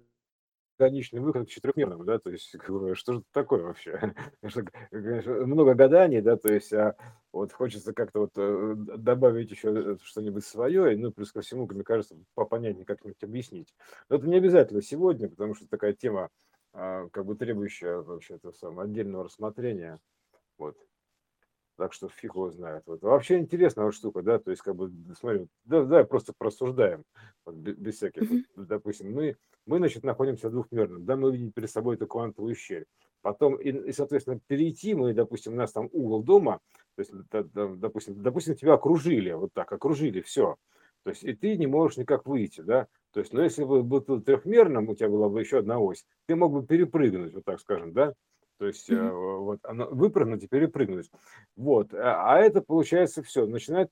[0.79, 2.55] органичный выход к четырехмерному, да, то есть
[2.95, 4.15] что же такое вообще?
[4.91, 6.97] Конечно, много гаданий, да, то есть а
[7.33, 11.67] вот хочется как-то вот э, добавить еще э, что-нибудь свое, и, ну, плюс ко всему,
[11.67, 13.75] мне кажется, попонятнее как-нибудь объяснить.
[14.09, 16.29] Но это не обязательно сегодня, потому что такая тема,
[16.73, 19.99] а, как бы требующая вообще это самое отдельного рассмотрения,
[20.59, 20.77] вот.
[21.77, 22.85] Так что фиг его знает.
[22.87, 23.03] Вот.
[23.03, 27.03] Вообще интересная вот штука, да, то есть, как бы, смотри, да, да, просто просуждаем,
[27.45, 31.71] вот, бе- без, всяких, допустим, мы, мы, значит, находимся в двухмерном, да, мы видим перед
[31.71, 32.87] собой эту квантовую щель.
[33.23, 36.61] Потом, и, и, соответственно, перейти мы, допустим, у нас там угол дома,
[36.97, 37.13] то есть,
[37.81, 40.57] допустим, допустим, тебя окружили, вот так, окружили, все.
[41.05, 44.01] То есть, и ты не можешь никак выйти, да, то есть, но если бы был
[44.01, 47.93] трехмерным, у тебя была бы еще одна ось, ты мог бы перепрыгнуть, вот так скажем,
[47.93, 48.15] да,
[48.59, 49.45] то есть, э, Мгм.
[49.45, 51.11] вот, оно, выпрыгнуть и перепрыгнуть.
[51.57, 53.91] Вот, а а это получается все, начинает,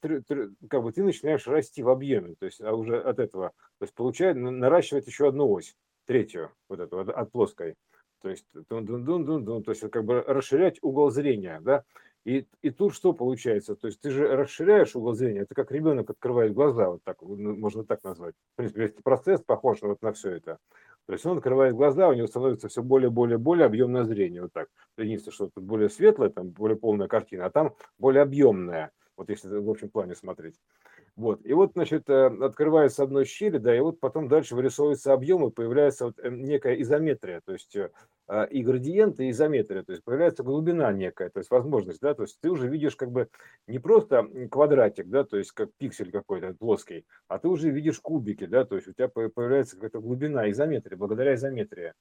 [0.68, 3.48] как бы ты начинаешь расти в объеме, то есть а уже от этого,
[3.78, 5.74] то есть получает, на- наращивать еще одну ось,
[6.06, 7.74] третью, вот эту, от, от плоской.
[8.22, 11.82] То есть, дун -дун -дун -дун -дун, то есть как бы расширять угол зрения, да,
[12.24, 13.74] и, и тут что получается?
[13.74, 17.56] То есть ты же расширяешь угол зрения, это как ребенок открывает глаза, вот так, ну,
[17.56, 18.36] можно так назвать.
[18.54, 20.58] В принципе, весь процесс похож вот на все это.
[21.06, 24.52] То есть он открывает глаза, у него становится все более, более, более объемное зрение, вот
[24.52, 24.68] так.
[24.96, 29.48] Единственное, что тут более светлая, там более полная картина, а там более объемная, вот если
[29.48, 30.54] в общем плане смотреть.
[31.14, 31.44] Вот.
[31.44, 35.50] И вот, значит, э, открывается одной щели, да, и вот потом дальше вырисовывается объем, и
[35.50, 37.90] появляется вот э, некая изометрия, то есть э,
[38.50, 42.38] и градиент, и изометрия, то есть появляется глубина некая, то есть возможность, да, то есть
[42.40, 43.28] ты уже видишь как бы
[43.66, 48.46] не просто квадратик, да, то есть как пиксель какой-то плоский, а ты уже видишь кубики,
[48.46, 51.92] да, то есть у тебя по- появляется какая-то глубина, изометрия, благодаря изометрии.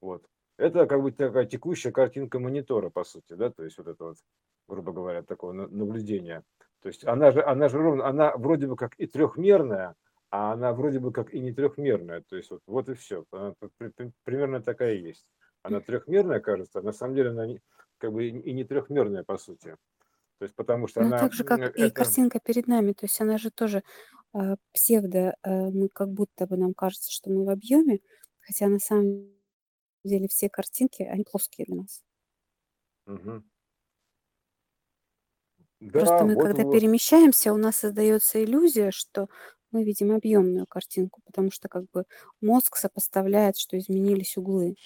[0.00, 0.24] Вот.
[0.58, 4.16] Это как бы такая текущая картинка монитора, по сути, да, то есть вот это вот,
[4.68, 6.42] грубо говоря, такое на- наблюдение.
[6.82, 9.94] То есть она же, она же ровно, она вроде бы как и трехмерная,
[10.30, 12.22] а она вроде бы как и не трехмерная.
[12.28, 13.24] То есть вот, вот и все.
[13.30, 13.54] Она
[14.24, 15.26] примерно такая есть.
[15.66, 17.60] Она трехмерная, кажется, а на самом деле она не,
[17.98, 19.76] как бы и и не трехмерная, по сути.
[20.38, 21.90] То есть потому что Ну, она так же, как и это...
[21.94, 23.82] картинка перед нами, то есть она же тоже
[24.32, 28.00] а, псевдо, а, мы как будто бы нам кажется, что мы в объеме,
[28.40, 29.30] хотя на самом
[30.04, 32.02] деле все картинки, они плоские для нас.
[35.92, 36.72] Просто Да, мы, вот, когда вот.
[36.72, 39.28] перемещаемся, у нас создается иллюзия, что
[39.70, 42.04] мы видим объемную картинку, потому что как бы
[42.40, 44.76] мозг сопоставляет, что изменились углы.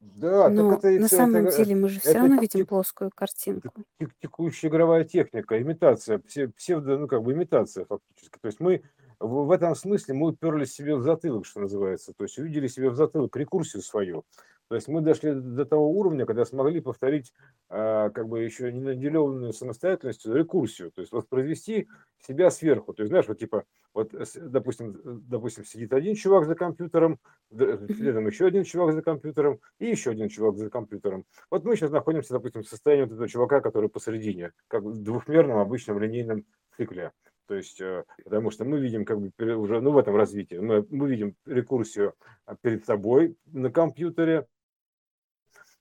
[0.00, 2.36] Да, так Но это и на это, самом э, деле мы же все это равно
[2.36, 3.68] видим тек- плоскую это картинку.
[3.98, 8.38] тек- текущая игровая техника, имитация, псе- псевдо, ну как бы имитация фактически.
[8.40, 8.82] То есть мы
[9.18, 12.14] в, в этом смысле мы уперлись себе в затылок, что называется.
[12.14, 14.24] То есть увидели себе в затылок рекурсию свою.
[14.70, 17.32] То есть мы дошли до того уровня, когда смогли повторить
[17.68, 21.88] а, как бы еще не наделенную самостоятельностью рекурсию, то есть воспроизвести
[22.24, 22.94] себя сверху.
[22.94, 27.18] То есть знаешь, вот типа, вот, допустим, э, допустим, сидит один чувак за компьютером,
[27.50, 31.24] следом еще один чувак за компьютером и еще один чувак за компьютером.
[31.50, 35.58] Вот мы сейчас находимся, допустим, в состоянии вот этого чувака, который посередине, как в двухмерном
[35.58, 36.44] обычном линейном
[36.76, 37.10] цикле.
[37.48, 40.86] То есть, э, потому что мы видим как бы уже, ну, в этом развитии, мы,
[40.90, 42.14] мы видим рекурсию
[42.46, 44.46] а, перед собой на компьютере,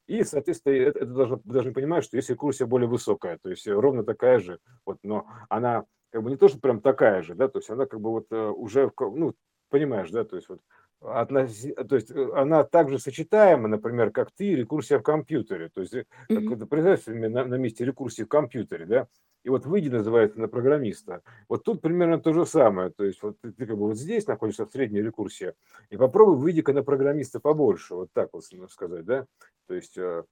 [0.09, 3.67] и, соответственно, это, это должно, вы должны понимать, что есть рекурсия более высокая, то есть
[3.67, 7.47] ровно такая же, вот, но она как бы не то, что прям такая же, да,
[7.47, 9.35] то есть она как бы вот э, уже, ну,
[9.69, 10.61] понимаешь, да, то есть вот
[11.01, 15.69] относи, то есть э, она также сочетаема, например, как ты, рекурсия в компьютере.
[15.69, 16.57] То есть, mm-hmm.
[16.57, 19.07] как представь себе на, на месте рекурсии в компьютере, да,
[19.43, 21.21] и вот выйди называется на программиста.
[21.47, 22.89] Вот тут примерно то же самое.
[22.89, 25.53] То есть вот ты, ты как бы вот здесь находишься в средней рекурсии,
[25.89, 29.25] и попробуй выйди-ка на программиста побольше, вот так вот сказать, да.
[29.67, 30.23] То есть э,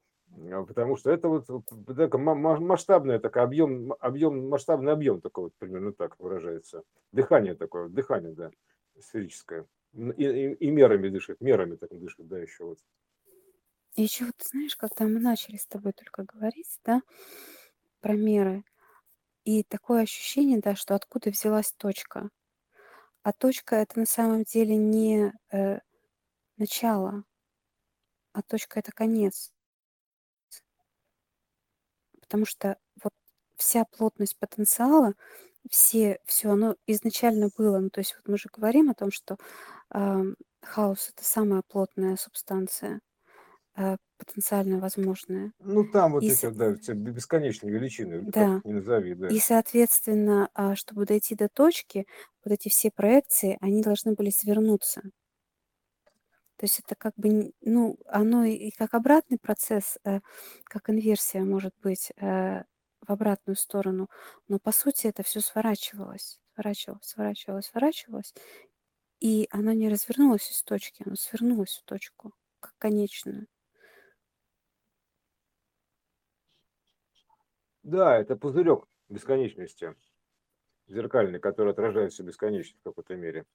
[0.68, 1.48] потому что это вот
[1.86, 6.84] такая масштабный такой объем, объем, масштабный объем такой вот примерно так выражается.
[7.12, 8.52] Дыхание такое, дыхание, да,
[9.00, 9.66] сферическое.
[9.94, 12.80] И, и, и мерами дышит, мерами так дышит, да, еще вот.
[13.96, 17.02] И еще вот, знаешь, когда мы начали с тобой только говорить, да,
[18.00, 18.64] про меры,
[19.44, 22.30] и такое ощущение, да, что откуда взялась точка.
[23.24, 25.80] А точка это на самом деле не э,
[26.58, 27.24] начало,
[28.34, 29.52] а точка это конец.
[32.22, 33.14] Потому что вот
[33.56, 35.14] вся плотность потенциала,
[35.70, 37.80] все, все оно изначально было.
[37.80, 39.38] Ну, то есть вот мы же говорим о том, что
[40.64, 43.00] хаос это самая плотная субстанция,
[43.78, 45.54] э, потенциально возможная.
[45.60, 49.28] Ну, там вот И эти, да, бесконечные величины, да, ни назови, да.
[49.28, 52.06] и соответственно, а, чтобы дойти до точки,
[52.44, 55.02] вот эти все проекции, они должны были свернуться.
[56.58, 60.22] То есть это как бы, ну, оно и как обратный процесс, э,
[60.66, 62.64] как инверсия может быть э,
[63.02, 64.10] в обратную сторону,
[64.48, 68.34] но по сути это все сворачивалось, сворачивалось, сворачивалось, сворачивалось,
[69.20, 73.48] и оно не развернулось из точки, оно свернулось в точку, как конечную.
[77.84, 79.96] Да, это пузырек бесконечности,
[80.88, 83.46] зеркальный, который отражает всю бесконечность в какой-то мере.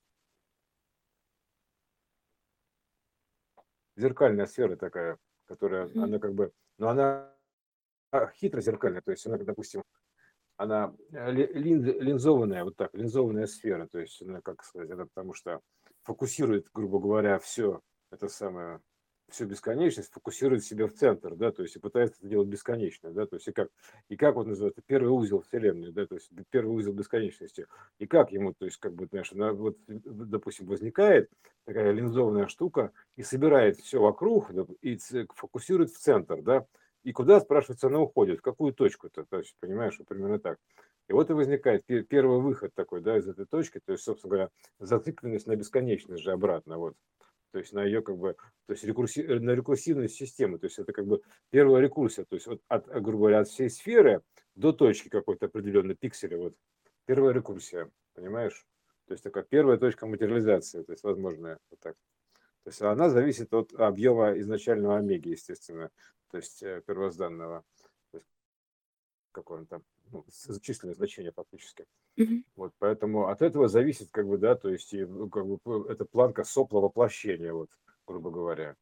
[3.97, 6.03] Зеркальная сфера такая, которая, mm-hmm.
[6.03, 7.37] она как бы, но она
[8.35, 9.83] хитро зеркальная, то есть она, допустим,
[10.57, 15.35] она э, линз, линзованная, вот так, линзованная сфера, то есть, она, как сказать, это потому
[15.35, 15.61] что
[16.03, 18.81] фокусирует, грубо говоря, все это самое,
[19.31, 23.27] всю бесконечность, фокусирует себя в центр, да, то есть и пытается это делать бесконечно, да,
[23.27, 23.71] то есть и как,
[24.09, 27.67] и как вот называется, первый узел Вселенной, да, то есть первый узел бесконечности,
[27.99, 31.31] и как ему, то есть как бы, знаешь, она вот, допустим, возникает
[31.65, 34.51] такая линзованная штука и собирает все вокруг
[34.83, 34.99] и
[35.35, 36.67] фокусирует в центр, да,
[37.03, 40.59] и куда, спрашивается, она уходит, в какую точку-то, то есть, понимаешь, примерно так.
[41.09, 44.51] И вот и возникает первый выход такой, да, из этой точки, то есть, собственно говоря,
[44.79, 46.95] зацикленность на бесконечность же обратно, вот.
[47.53, 48.35] То есть на ее как бы,
[48.67, 52.35] то есть рекурси, э, на рекурсивность системы, то есть это как бы первая рекурсия, то
[52.35, 54.23] есть вот от, грубо говоря, от всей сферы
[54.55, 56.55] до точки какой-то определенной пикселя, вот
[57.05, 58.65] первая рекурсия, понимаешь?
[59.07, 61.95] То есть такая первая точка материализации, то есть возможная вот так.
[62.65, 65.91] То есть она зависит от объема изначального омеги, естественно,
[66.33, 67.63] то есть э, первозданного,
[68.11, 68.29] то есть
[69.33, 70.25] какое он там, ну,
[70.63, 71.87] численное значение фактически.
[72.17, 72.45] Mm-hmm.
[72.57, 75.59] Вот, поэтому от этого зависит, как бы, да, то есть, и, ну, как бы,
[75.91, 77.71] это планка сопла воплощения, вот,
[78.07, 78.77] грубо говоря.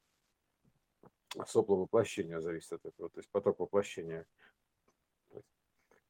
[1.47, 4.27] Сопло воплощения зависит от этого, то есть поток воплощения.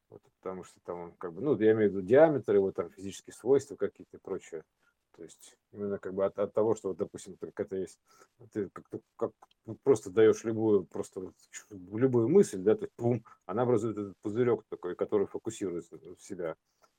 [0.09, 3.33] Вот, потому что там, как бы, ну, я имею в виду диаметр, его там физические
[3.33, 4.63] свойства какие-то и прочее.
[5.21, 7.99] То есть именно как бы от, от того, что, вот, допустим, как это есть,
[8.53, 9.31] ты как, как
[9.83, 11.31] просто даешь любую, просто
[11.69, 16.55] любую мысль, да, то есть пум, она образует этот пузырек такой, который фокусируется в себя.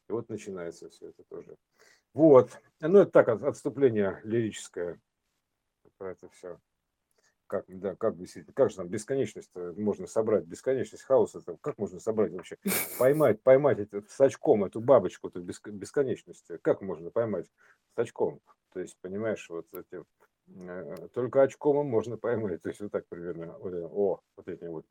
[0.08, 1.56] И вот начинается все это тоже.
[2.14, 2.56] Вот.
[2.78, 5.00] Ну, это так, отступление лирическое
[5.98, 6.60] про это все
[7.52, 8.14] как, да, как,
[8.54, 12.56] как же там бесконечность можно собрать, бесконечность хаоса, это как можно собрать вообще,
[12.98, 17.46] поймать, поймать это, с очком эту бабочку, эту бесконечность, как можно поймать
[17.94, 18.40] с очком,
[18.72, 20.02] то есть, понимаешь, вот эти,
[20.48, 24.86] э, только очком можно поймать, то есть вот так примерно, вот, о, вот эти вот,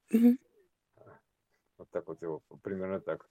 [1.79, 3.27] вот так вот его, примерно так.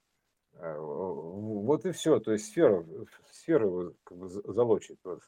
[0.55, 2.85] А, вот и все, то есть сфера,
[3.29, 5.21] сферу как бы залочить, вот,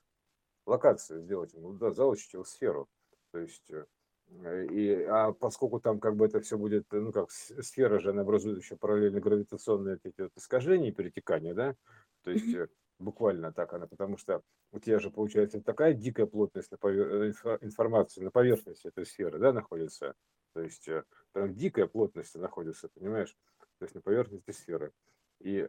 [0.65, 2.89] локацию сделать, ну, да, залочить его сферу.
[3.33, 7.99] То есть, э, и, а поскольку там как бы это все будет, ну как сфера
[7.99, 11.75] же, она образует еще параллельно гравитационные эти вот искажения, перетекания, да,
[12.21, 12.69] то есть mm-hmm.
[12.99, 17.33] буквально так она, потому что у тебя же получается такая дикая плотность на повер...
[17.43, 20.13] Э, информации на поверхности этой сферы, да, находится,
[20.53, 20.87] то есть
[21.31, 23.35] там дикая плотность находится, понимаешь,
[23.79, 24.91] то есть на поверхности сферы.
[25.39, 25.67] И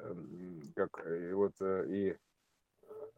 [0.76, 2.16] как, и вот, и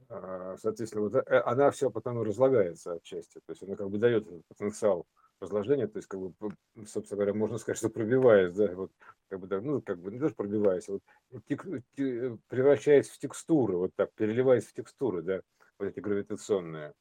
[0.08, 4.46] соответственно, вот э, она все потом разлагается отчасти, то есть она как бы дает этот
[4.46, 5.06] потенциал
[5.40, 6.32] разложения, то есть, как бы,
[6.86, 8.90] собственно говоря, можно сказать, что пробиваясь, да, вот,
[9.28, 11.02] как бы, да, ну, как бы, не тоже пробиваясь, а вот,
[11.46, 15.42] тек, те, превращаясь в текстуры, вот так, переливаясь в текстуры, да,
[15.78, 16.94] вот эти гравитационные,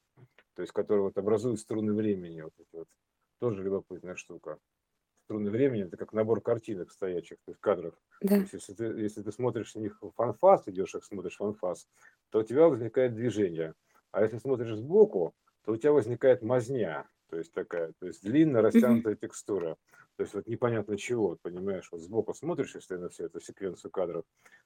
[0.55, 2.87] то есть, которые вот образуют струны времени, вот эти вот,
[3.39, 4.57] тоже любопытная штука.
[5.25, 7.95] Струны времени– это как набор картинок стоячих, то есть кадров.
[8.21, 8.35] Да.
[8.35, 11.87] То есть, если ты, если ты смотришь на них фанфас, идешь их смотришь фанфас,
[12.29, 13.73] то у тебя возникает движение.
[14.11, 15.33] А если смотришь сбоку,
[15.65, 19.77] то у тебя возникает мазня, то есть такая, то есть длинная растянутая текстура.
[20.17, 24.23] То есть вот непонятно чего, понимаешь, вот сбоку смотришь, если на всю эту секвенцию кадров,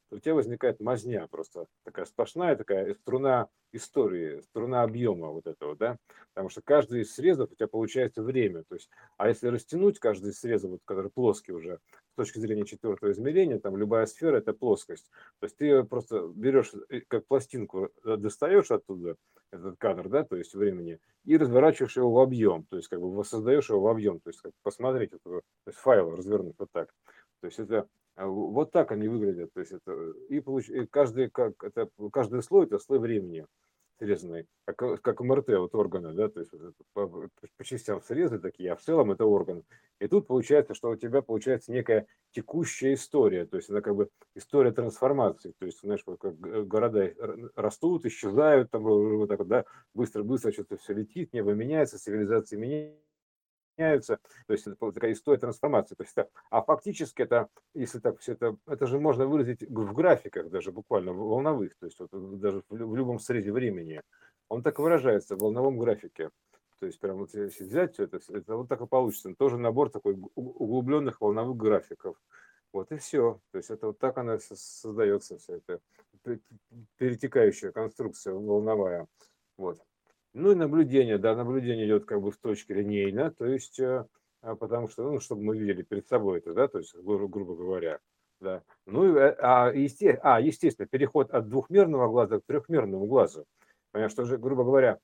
[0.10, 5.76] то у тебя возникает мазня просто, такая сплошная такая струна истории, струна объема вот этого,
[5.76, 5.98] да,
[6.34, 10.32] потому что каждый из срезов у тебя получается время, то есть, а если растянуть каждый
[10.32, 11.80] из срезов, вот, который плоский уже,
[12.20, 17.00] точки зрения четвертого измерения, там любая сфера– это плоскость, то есть ты просто берешь, э,
[17.08, 19.16] как пластинку э, достаешь оттуда,
[19.52, 23.10] этот кадр, да, то есть времени, и разворачиваешь его в объем, то есть как бы
[23.12, 26.94] воссоздаешь его в объем, то есть как посмотреть, это, то есть файл развернуть вот так.
[27.40, 29.94] То есть это а, вот так они выглядят, то есть это
[30.28, 33.46] и, получ, и каждый как это каждый слой это слой времени
[34.00, 36.52] срезанный, как, как МРТ вот органы, да, то есть
[36.94, 39.64] по, по частям срезы такие, а в целом это орган.
[40.00, 44.10] И тут получается, что у тебя получается некая текущая история, то есть она как бы
[44.36, 47.14] история трансформации, то есть, знаешь, как города
[47.56, 53.09] растут, исчезают, там вот так вот, да, быстро-быстро что-то все летит, небо меняется, цивилизация меняется,
[53.80, 55.96] меняются, то есть это такая история трансформации.
[55.96, 59.94] То есть это, а фактически это, если так все это, это же можно выразить в
[59.94, 64.02] графиках даже буквально волновых, то есть вот даже в, любом срезе времени.
[64.50, 66.30] Он так выражается в волновом графике.
[66.80, 69.34] То есть прям вот если взять все это, это вот так и получится.
[69.38, 72.16] Тоже набор такой углубленных волновых графиков.
[72.72, 73.42] Вот и все.
[73.52, 75.82] То есть это вот так она создается, вся эта
[76.98, 79.08] перетекающая конструкция волновая.
[79.58, 79.80] Вот.
[80.34, 84.06] Ну и наблюдение, да, наблюдение идет как бы в точке линейно, то есть, э,
[84.42, 87.56] а, потому что, ну, чтобы мы видели перед собой это, да, то есть, гру- грубо
[87.56, 88.00] говоря,
[88.40, 88.62] да.
[88.86, 93.46] Ну, э, а, есте- а, естественно, переход от двухмерного глаза к трехмерному глазу.
[93.92, 95.00] Понятно, что же, грубо говоря,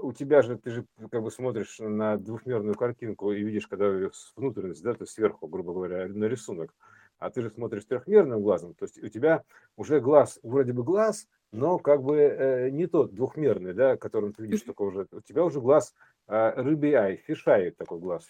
[0.00, 3.90] у тебя же, ты же как бы смотришь на двухмерную картинку и видишь, когда
[4.36, 6.74] внутренность, да, то есть сверху, грубо говоря, на рисунок,
[7.18, 9.44] а ты же смотришь трехмерным глазом, то есть у тебя
[9.76, 14.42] уже глаз, вроде бы глаз, но как бы э, не тот двухмерный, да, которым ты
[14.42, 15.06] видишь только уже.
[15.12, 15.94] У тебя уже глаз
[16.26, 18.28] э, рыбий ай, фишай такой глаз,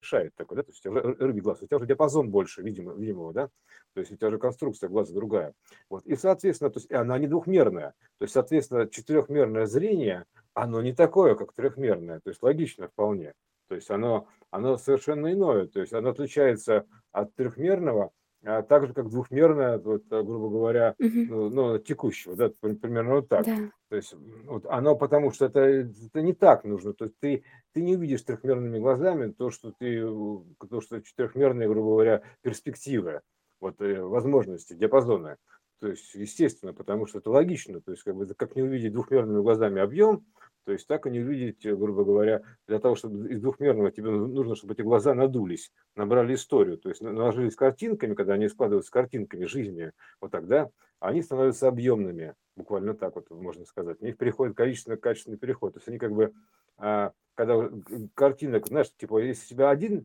[0.00, 2.62] фишай такой, да, то есть у тебя уже рыбий глаз, у тебя уже диапазон больше,
[2.62, 3.50] видимо, видимого, да,
[3.92, 5.52] то есть у тебя уже конструкция глаза другая.
[5.90, 6.06] Вот.
[6.06, 10.24] И, соответственно, то есть она не двухмерная, то есть, соответственно, четырехмерное зрение,
[10.54, 13.34] оно не такое, как трехмерное, то есть логично вполне.
[13.68, 18.10] То есть оно, оно совершенно иное, то есть оно отличается от трехмерного,
[18.46, 21.50] так же, как двухмерная, вот, э, грубо говоря, Мгм.
[21.54, 23.44] ну, текущего, да, примерно вот так.
[23.44, 23.56] Да.
[23.88, 26.92] То есть вот оно потому что это, это не так нужно.
[26.92, 31.90] То есть ты, ты не увидишь трехмерными глазами то, что ты, то, что четырехмерные, грубо
[31.90, 33.20] говоря, перспективы,
[33.60, 35.36] вот, э, возможности, диапазоны.
[35.80, 37.80] То есть, естественно, потому что это логично.
[37.80, 40.24] То есть, как бы, как не увидеть двухмерными глазами объем,
[40.66, 44.56] то есть так и не э, грубо говоря, для того, чтобы из двухмерного тебе нужно,
[44.56, 49.92] чтобы эти глаза надулись, набрали историю, то есть наложились картинками, когда они складываются картинками жизни,
[50.20, 53.98] вот тогда они становятся объемными, буквально так вот можно сказать.
[54.00, 55.74] У них приходит количественный, качественный переход.
[55.74, 56.32] То есть они как бы,
[56.78, 57.70] а, когда
[58.14, 60.04] картинок, знаешь, типа, если у тебя один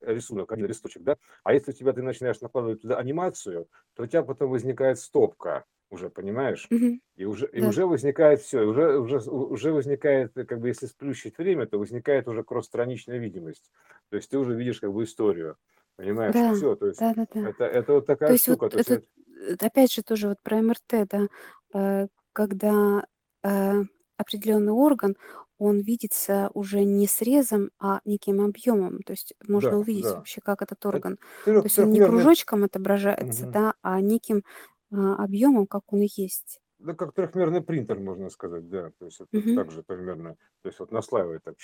[0.00, 4.06] рисунок, один листочек, да, а если у тебя ты начинаешь накладывать туда анимацию, то у
[4.06, 6.70] тебя потом возникает стопка, уже, понимаешь?
[6.70, 7.00] Мгм.
[7.16, 7.70] И уже, и Да.
[7.70, 12.44] уже возникает все, уже, уже, уже возникает, как бы, если сплющить время, то возникает уже
[12.44, 13.70] кросс-страничная видимость.
[14.10, 15.56] То есть ты уже видишь как бы историю,
[15.96, 16.36] понимаешь?
[16.36, 17.42] Да, Все, то есть да-да-да.
[17.42, 18.70] это, это вот То такая есть вот штука.
[18.70, 19.06] То есть, это, это-
[19.50, 21.28] э, опять же, тоже вот про МРТ, да,
[21.74, 23.06] э, когда
[23.44, 23.84] э,
[24.16, 25.16] определенный орган,
[25.58, 29.02] он видится уже не срезом, а неким объемом.
[29.02, 30.14] То есть можно да, увидеть да.
[30.16, 31.16] вообще, как этот Это орган.
[31.16, 33.52] То трех- есть он не кружочком отображается, Мгм.
[33.52, 34.44] да, а неким
[34.92, 36.60] а, объемом, как он и есть.
[36.78, 38.90] да, как трехмерный принтер, можно сказать, да.
[38.98, 39.52] То есть это Мгм.
[39.52, 41.56] так же примерно, то есть вот наслаивает так,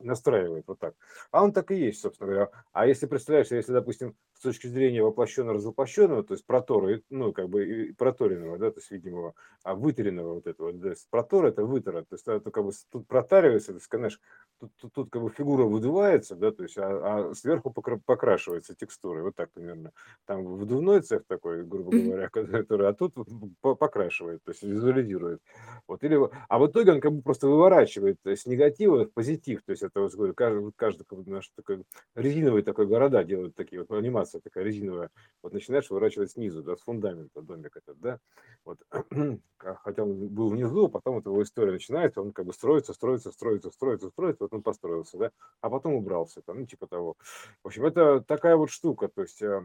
[0.00, 0.94] настраивает вот так.
[1.32, 2.50] А он так и есть, собственно говоря.
[2.72, 7.48] А если представляешь, если, допустим, с точки зрения воплощенного развоплощенного, то есть протора, ну, как
[7.50, 12.02] бы и проторенного, да, то есть видимого, а выторенного вот этого, да, протор это вытора,
[12.02, 14.20] то есть это как бы тут протаривается, то есть, конечно,
[14.58, 18.74] тут, тут, тут как бы фигура выдувается, да, то есть, а, а сверху покра- покрашивается
[18.74, 19.92] текстурой, вот так примерно.
[20.26, 23.14] Там выдувной цех такой, грубо говоря, который, а тут
[23.60, 25.40] по- покрашивает, то есть визуализирует.
[25.86, 29.72] Вот, или, а в итоге он как бы просто выворачивает с негатива в позитив, то
[29.72, 31.84] есть это вот, говорю, каждый, каждый как бы наш такой
[32.14, 35.10] резиновый такой города делают такие вот анимация такая резиновая.
[35.42, 38.18] Вот начинаешь выворачивать снизу, да, с фундамента домик этот, да,
[38.64, 38.78] вот.
[39.58, 43.32] хотя он был внизу, а потом вот его история начинается, он как бы строится, строится,
[43.32, 45.30] строится, строится, строится, вот он построился, да,
[45.60, 47.16] а потом убрался, там, ну, типа того.
[47.62, 49.62] В общем, это такая вот штука, то есть, э,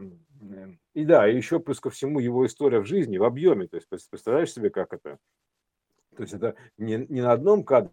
[0.94, 3.88] и да, и еще плюс ко всему его история в жизни, в объеме, то есть,
[3.88, 5.18] представляешь себе, как это?
[6.16, 7.90] То есть это не, не на одном кадре,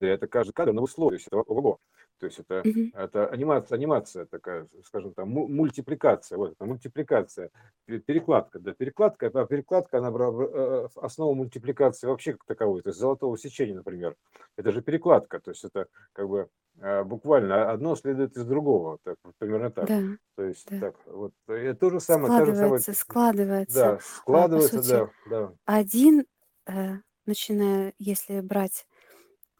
[0.00, 1.78] это каждый кадр на условии, это ого.
[2.18, 2.92] То есть это, Мгм.
[2.92, 7.50] это анимация, анимация такая, скажем там, мультипликация, вот это мультипликация,
[7.86, 13.36] перекладка, да, перекладка, это перекладка, она э, основа мультипликации вообще как таковой, то есть золотого
[13.36, 14.16] сечения, например,
[14.56, 16.48] это же перекладка, то есть это как бы
[16.80, 19.90] э, буквально одно следует из другого, так, примерно так.
[19.90, 20.00] Да,
[20.36, 20.78] То есть да.
[20.78, 23.68] так, вот, это то же самое, та же самая, Складывается, складывается.
[23.68, 23.98] да,
[24.30, 26.26] А, складывается, сути, да, да, один,
[26.66, 26.96] э,
[27.26, 28.86] начиная, если брать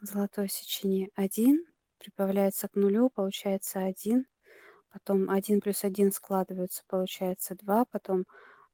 [0.01, 1.67] золотое сечение, один
[1.99, 4.27] прибавляется к нулю, получается один,
[4.93, 8.27] потом один плюс один складываются, получается два, потом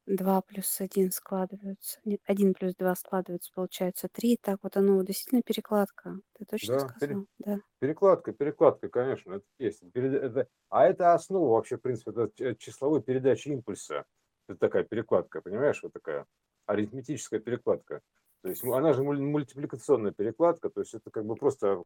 [0.06, 4.38] два плюс один складываются, нет, один плюс два складываются, получается три.
[4.40, 6.18] Так вот оно действительно перекладка.
[6.38, 7.26] Ты точно да, пере- сказал?
[7.38, 7.60] Да.
[7.80, 9.82] Перекладка, перекладка, конечно, это есть.
[9.92, 14.04] Перед- это- а это основа вообще, в принципе, это числовой передачи импульса.
[14.48, 16.26] Это такая перекладка, понимаешь, вот такая
[16.66, 18.00] арифметическая перекладка.
[18.42, 21.82] То есть она же муль- мультипликационная перекладка, то есть это как бы просто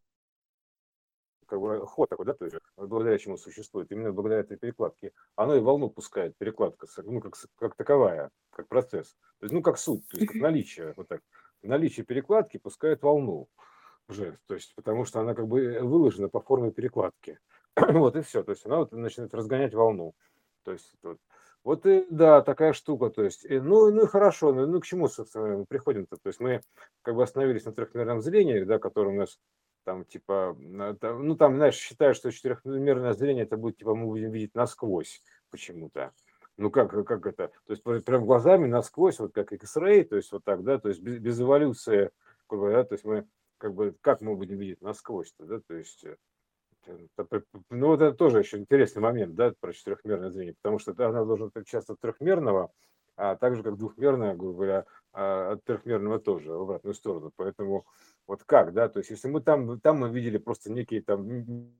[1.46, 5.56] как бы ход такой, да, то есть благодаря чему существует, именно благодаря этой перекладке, оно
[5.56, 9.16] и волну пускает, перекладка, ну, как, как таковая, как процесс.
[9.38, 11.22] То есть, ну, как суть, то есть, как наличие, вот так.
[11.62, 13.48] Наличие перекладки пускает волну
[14.08, 17.38] уже, то есть, потому что она как бы выложена по форме перекладки.
[17.76, 20.14] Вот и все, то есть она вот начинает разгонять волну.
[20.64, 21.18] То есть вот,
[21.62, 24.86] вот и да, такая штука, то есть, и, ну, ну и хорошо, ну, ну к
[24.86, 26.16] чему, собственно, мы приходим-то?
[26.16, 26.62] То есть мы
[27.02, 29.38] как бы остановились на трехмерном зрении, да, которое у нас
[29.86, 30.56] там типа,
[31.00, 35.22] там, ну там, знаешь, считают, что четырехмерное зрение это будет типа мы будем видеть насквозь
[35.50, 36.12] почему-то.
[36.56, 37.48] Ну как, как это?
[37.66, 40.88] То есть пр- прям глазами насквозь, вот как X-ray, то есть вот так, да, то
[40.88, 42.10] есть без, без эволюции,
[42.50, 43.28] да, то есть мы
[43.58, 46.16] как бы, как мы будем видеть насквозь-то, да, то есть, э,
[47.70, 51.48] ну вот это тоже еще интересный момент, да, про четырехмерное зрение, потому что она должна
[51.54, 52.72] быть часто от трехмерного,
[53.16, 57.32] а так же как двухмерное, грубо говоря, а, от трехмерного тоже в обратную сторону.
[57.36, 57.86] Поэтому
[58.26, 61.70] вот как, да, то есть если мы там, там мы видели просто некий там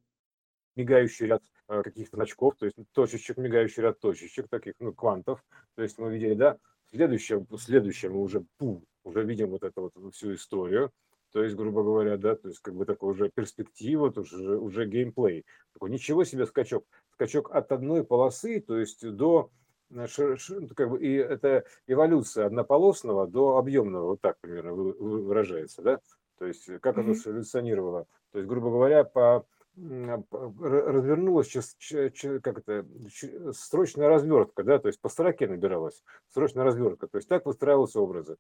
[0.76, 5.44] мигающий ряд э, каких-то значков, то есть точечек, мигающий ряд точечек, таких, ну, квантов,
[5.74, 6.59] то есть мы видели, да,
[6.90, 10.92] следующее, следующее мы уже, пу, уже видим вот эту вот всю историю,
[11.32, 14.86] то есть, грубо говоря, да, то есть как бы такой уже перспектива, то уже, уже
[14.86, 15.44] геймплей.
[15.74, 16.86] Такой, ничего себе скачок.
[17.12, 19.51] Скачок от одной полосы, то есть до
[19.90, 20.07] э,
[20.49, 25.82] ну, как бы, и это эволюция однополосного до объемного, вот так примерно вы- вы- выражается,
[25.82, 26.01] да?
[26.39, 27.20] То есть э, как оно Мгм.
[27.24, 28.07] эволюционировало.
[28.32, 31.53] То есть, грубо говоря, по р- развернулась
[32.43, 32.87] как это
[33.53, 38.37] срочная развертка, да, то есть по строке набиралась срочная развертка, то есть так выстраиваются образы.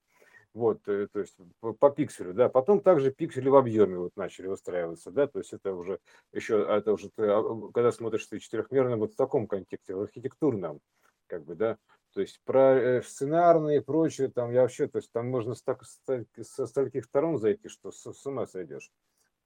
[0.54, 2.48] Вот, э, то есть по, по пикселю, да.
[2.48, 5.98] Потом также пиксели в объеме вот начали выстраиваться, да, то есть это уже
[6.32, 7.42] еще, а это уже ты, а,
[7.74, 10.80] когда смотришь ты четырехмерно вот в таком контексте, в архитектурном,
[11.26, 11.76] как бы, да,
[12.16, 16.66] то есть про э, сценарные и прочее, там я вообще, то есть там можно со
[16.66, 18.90] стольких сторон зайти, что с, с ума сойдешь.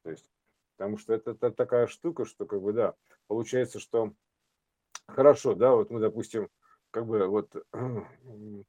[0.05, 0.31] То есть,
[0.77, 2.95] потому что это, это такая штука, что как бы, да,
[3.27, 4.13] получается, что
[5.09, 6.49] хорошо, да, вот мы, допустим,
[6.93, 7.53] как бы вот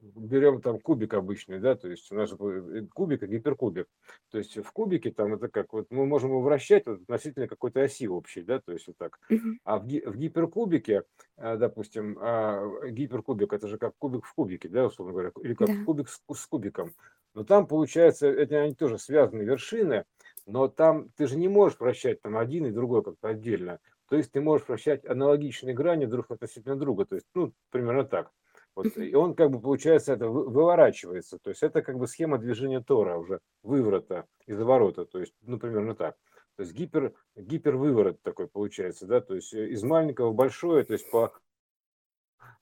[0.00, 3.86] берем там кубик обычный, да, то есть у нас э, кубик и гиперкубик.
[4.30, 7.82] То есть в кубике там это как вот мы можем его вращать вот относительно какой-то
[7.82, 9.18] оси общей, да, то есть вот так.
[9.64, 11.04] А в, ги- в гиперкубике,
[11.36, 15.68] э, допустим, а, гиперкубик это же как кубик в кубике, да, условно говоря, или как
[15.68, 15.84] Да.
[15.84, 16.92] кубик с, с кубиком.
[17.34, 20.04] Но там получается, это они тоже связаны вершины,
[20.46, 23.80] но там ты же не можешь вращать там один и другой как-то отдельно.
[24.08, 27.04] То есть ты можешь вращать аналогичные грани друг относительно друга.
[27.04, 28.32] То есть, ну, примерно так.
[28.78, 31.40] Вот, и он как бы, получается, это вы- выворачивается.
[31.40, 35.04] То есть это как бы схема движения Тора уже, выворота и заворота.
[35.04, 36.16] То есть, ну, примерно так.
[36.54, 40.92] То есть гипер, гипервыворот такой получается, да, то есть э, из маленького в большое, то
[40.92, 41.32] есть по,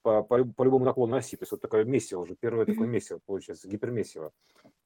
[0.00, 1.36] по, по, по любому наклону оси.
[1.36, 4.32] То есть вот такое месиво уже, первое такое месиво получается, гипермесиво.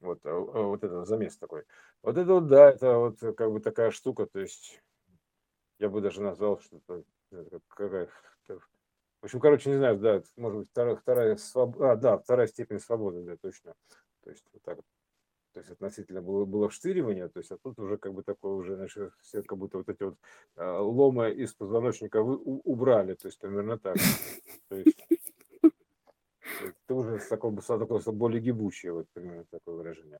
[0.00, 1.62] Вот, а, а, вот это замес такой.
[2.02, 4.82] Вот это вот, да, это вот э, как бы такая штука, то есть
[5.78, 8.08] я бы даже назвал, что это э, как- какая
[9.20, 12.80] в общем, короче, не знаю, да, может быть вторая, вторая свобода, а, да, вторая степень
[12.80, 13.74] свободы, да, точно.
[14.24, 14.78] То есть вот так.
[15.52, 18.76] То есть относительно было, было вштыривание, то есть а тут уже как бы такое уже,
[18.76, 20.14] значит, все как будто вот эти вот
[20.56, 23.96] а, ломы из позвоночника вы, убрали, то есть примерно так.
[24.68, 24.96] То есть
[26.86, 30.18] ты уже с такого, с такого более гибучее, вот примерно такое выражение.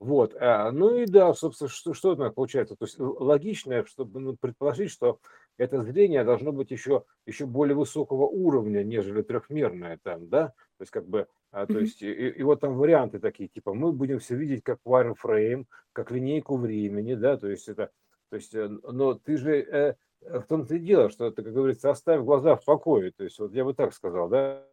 [0.00, 2.74] Вот, а, ну и да, собственно, что, что это получается?
[2.74, 5.18] То есть логично, чтобы ну, предположить, что
[5.58, 10.48] это зрение должно быть еще, еще более высокого уровня, нежели трехмерное там, да?
[10.78, 13.92] То есть как бы, а, то есть и, и вот там варианты такие, типа мы
[13.92, 17.90] будем все видеть как wireframe, как линейку времени, да, то есть это,
[18.30, 21.90] то есть, э, но ты же, э, в том-то и дело, что это, как говорится,
[21.90, 24.64] оставь глаза в покое, то есть вот я бы так сказал, да,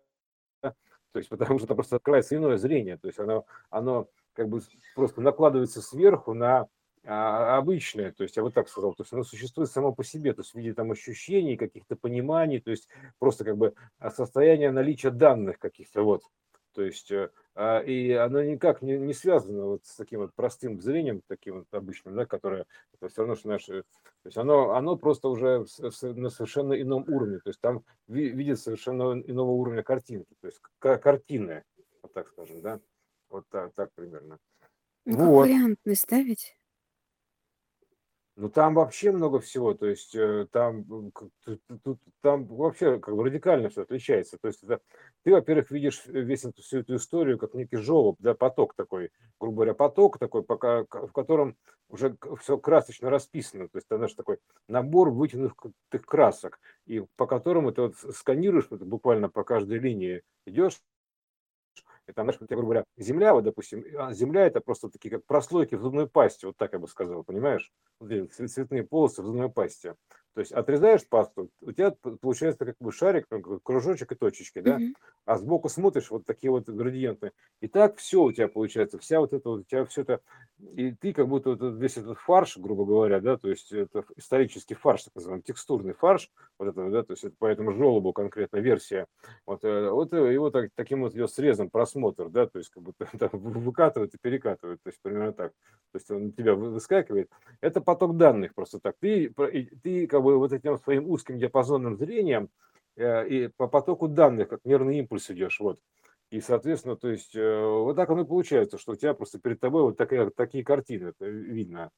[1.12, 4.62] то есть потому что это просто открывается иное зрение, то есть оно, оно как бы
[4.95, 6.68] просто накладывается сверху на
[7.03, 10.34] а, обычное, то есть я вот так сказал, то есть оно существует само по себе,
[10.34, 14.72] то есть в виде там ощущений, каких-то пониманий, то есть просто как бы а, состояние
[14.72, 16.24] наличия данных каких-то вот,
[16.78, 20.80] то есть э, а, и оно никак не, не связано вот с таким вот простым
[20.80, 24.95] зрением, таким вот обычным, да, которое это все равно, что наше, то есть оно, оно
[24.95, 25.65] просто уже
[26.03, 31.63] на совершенно ином уровне, то есть там видит совершенно иного уровня картинки, то есть картины,
[32.03, 32.80] вот так скажем, да.
[33.32, 34.38] Вот так, так примерно.
[35.05, 35.47] Ну, Вот.
[35.47, 36.57] вариантность, да, ведь?
[38.39, 40.85] Ну, там вообще много всего, то есть э, там,
[41.83, 44.38] тут- там вообще как бы радикально все отличается.
[44.39, 44.79] То есть это,
[45.23, 49.09] ты, во-первых, видишь весь эту, всю эту историю как некий желоб, да, поток такой,
[49.39, 51.57] грубо говоря, поток такой, пока, в котором
[51.89, 53.69] уже все красочно расписано.
[53.69, 55.55] То есть это наш такой набор вытянутых
[56.05, 60.79] красок, и по которому ты вот сканируешь вот буквально по каждой линии идешь,
[62.08, 65.82] это, знаешь, грубо говоря, земля, вот, допустим, а земля это просто такие как прослойки в
[65.82, 67.72] зубной пасте, вот так я бы сказал, понимаешь?
[67.99, 69.95] Цветные полосы в зубной пасте.
[70.38, 73.25] То есть отрезаешь пасту, у тебя получается как бы шарик,
[73.63, 74.77] кружочек и точечки, да?
[74.77, 74.93] Mm-hmm.
[75.25, 77.31] А сбоку смотришь, вот такие вот градиенты.
[77.59, 80.21] И так все у тебя получается, вся вот это вот, у тебя все это,
[80.75, 84.75] и ты как будто вот весь этот фарш, грубо говоря, да, то есть это исторический
[84.75, 86.29] фарш, так называемый, текстурный фарш,
[86.59, 89.07] вот это, да, то есть это по этому желобу конкретно версия,
[89.47, 93.09] вот, э, вот его так, таким вот ее срезом просмотр, да, то есть как будто
[93.17, 95.51] там, выкатывает и перекатывает, то есть примерно так,
[95.91, 97.31] то есть он тебя выскакивает.
[97.59, 98.95] Это поток данных просто так.
[98.99, 99.33] Ты,
[99.81, 102.49] ты как бы бы вот этим своим узким диапазонным зрением
[102.95, 105.80] э, и по потоку данных, как нервный импульс идешь, вот.
[106.30, 109.59] И, соответственно, то есть э, вот так оно и получается, что у тебя просто перед
[109.59, 111.89] тобой вот такие, такие картины видно.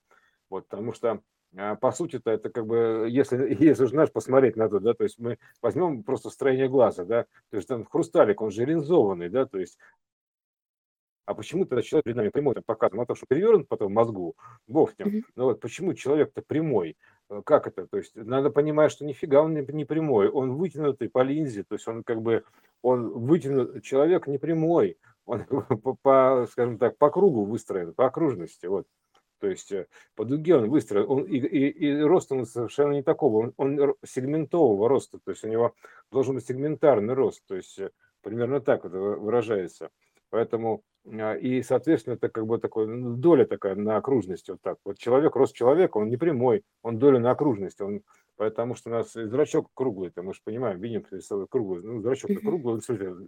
[0.50, 1.22] Вот, потому что
[1.56, 5.04] э, по сути-то это как бы, если, если же знаешь, посмотреть на то, да, то
[5.04, 9.46] есть мы возьмем просто строение глаза, да, то есть там хрусталик, он же линзованный, да,
[9.46, 9.80] то есть
[11.30, 13.96] а почему тогда человек перед нами прямой там показывает, ну, то, что перевернут потом в
[13.96, 14.36] мозгу,
[14.68, 16.96] бог с ним, но вот почему человек-то прямой,
[17.30, 17.88] Э, как это?
[17.88, 21.88] То есть надо понимать, что нифига он не прямой, он вытянутый по линзе, то есть
[21.88, 22.44] он как бы,
[22.82, 25.46] он вытянут, человек не прямой, он
[25.84, 28.88] по, по, скажем так, по кругу выстроен, по окружности, вот.
[29.40, 33.04] То есть э, по дуге он выстроен, он, и, и, и рост он совершенно не
[33.04, 35.74] такого, он, он сегментового роста, то есть у него
[36.12, 39.92] должен быть сегментарный рост, то есть э, примерно так это выражается.
[40.30, 44.78] Поэтому а, и, соответственно, это как бы такой, ну, доля такая на окружности, вот так.
[44.84, 48.02] Вот человек, рост человека, он не прямой, он доля на окружности, он,
[48.36, 52.32] потому что у нас зрачок круглый, мы же понимаем, видим перед собой круглый, ну, зрачок
[52.42, 52.82] круглый,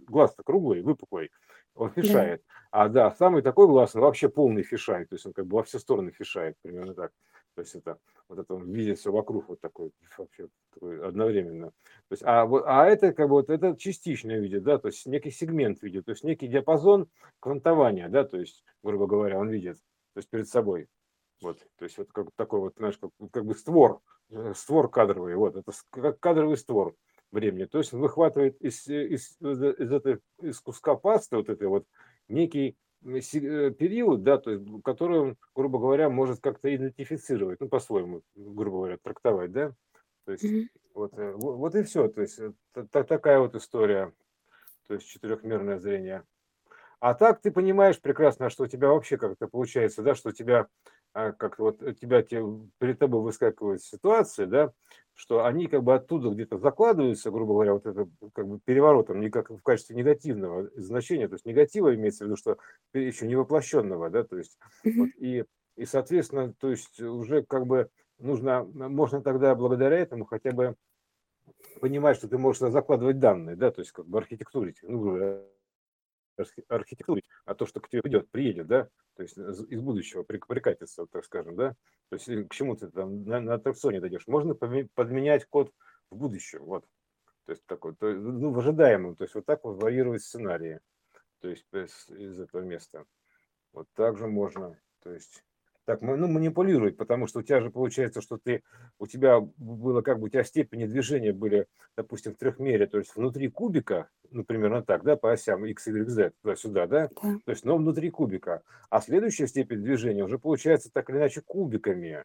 [0.06, 1.30] глаз-то круглый, выпуклый,
[1.74, 2.42] он фишает.
[2.70, 5.62] А да, самый такой глаз, он вообще полный фишай, то есть он как бы во
[5.62, 7.12] все стороны фишает, примерно так.
[7.54, 7.98] То есть это
[8.28, 11.68] вот это он видит все вокруг вот такой вообще такой одновременно.
[12.08, 15.06] То есть, а, вот, а это как бы вот это частично видит, да, то есть
[15.06, 17.08] некий сегмент видит, то есть некий диапазон
[17.40, 19.76] квантования, да, то есть, грубо говоря, он видит,
[20.14, 20.88] то есть перед собой.
[21.42, 24.00] Вот, то есть вот как такой вот, знаешь, как, как бы створ,
[24.30, 26.94] э, створ кадровый, вот, это как кадровый створ
[27.32, 27.64] времени.
[27.64, 31.84] То есть он выхватывает из, из, из, этой, из куска пасты вот этой вот
[32.28, 38.22] некий Э, период, да, то есть, который он, грубо говоря, может как-то идентифицировать, ну, по-своему,
[38.34, 39.72] грубо говоря, трактовать, да.
[40.24, 40.68] То есть, mm-hmm.
[40.94, 42.08] вот, э, вот и все.
[42.08, 42.38] То есть,
[42.74, 44.12] это, такая вот история,
[44.86, 46.24] то есть, четырехмерное зрение.
[47.00, 50.68] А так ты понимаешь прекрасно, что у тебя вообще как-то получается, да, что у тебя
[51.14, 54.72] а, как вот тебя перед тобой выскакивают ситуации, да,
[55.14, 59.30] что они как бы оттуда где-то закладываются, грубо говоря, вот это как бы переворотом, не
[59.30, 62.56] как в качестве негативного значения, то есть негатива имеется в виду, что
[62.92, 65.44] еще не воплощенного, да, то есть вот, и,
[65.76, 67.88] и соответственно, то есть уже как бы
[68.18, 70.76] нужно, можно тогда благодаря этому хотя бы
[71.80, 75.42] понимать, что ты можешь закладывать данные, да, то есть как бы архитектурить, ну,
[76.68, 81.24] архитектурить, а то, что к тебе придет, приедет, да, то есть из будущего прикатится, так
[81.24, 81.74] скажем, да,
[82.08, 85.72] то есть к чему ты там на, на аттракционе дойдешь, можно подменять код
[86.10, 86.84] в будущем, вот,
[87.46, 90.80] то есть такой, то, ну, в ожидаемом, то есть вот так вот варьировать сценарии,
[91.40, 93.04] то есть из этого места.
[93.72, 95.44] Вот так же можно, то есть
[95.84, 98.62] так, ну, манипулировать, потому что у тебя же получается, что ты,
[98.98, 101.66] у тебя было как бы, у тебя степени движения были,
[101.96, 106.08] допустим, в трехмере, то есть внутри кубика, ну, примерно так, да, по осям x, y,
[106.08, 107.38] z, туда-сюда, да, Да.
[107.44, 108.62] то есть, но внутри кубика.
[108.90, 112.24] А следующая степень движения уже получается так или иначе кубиками.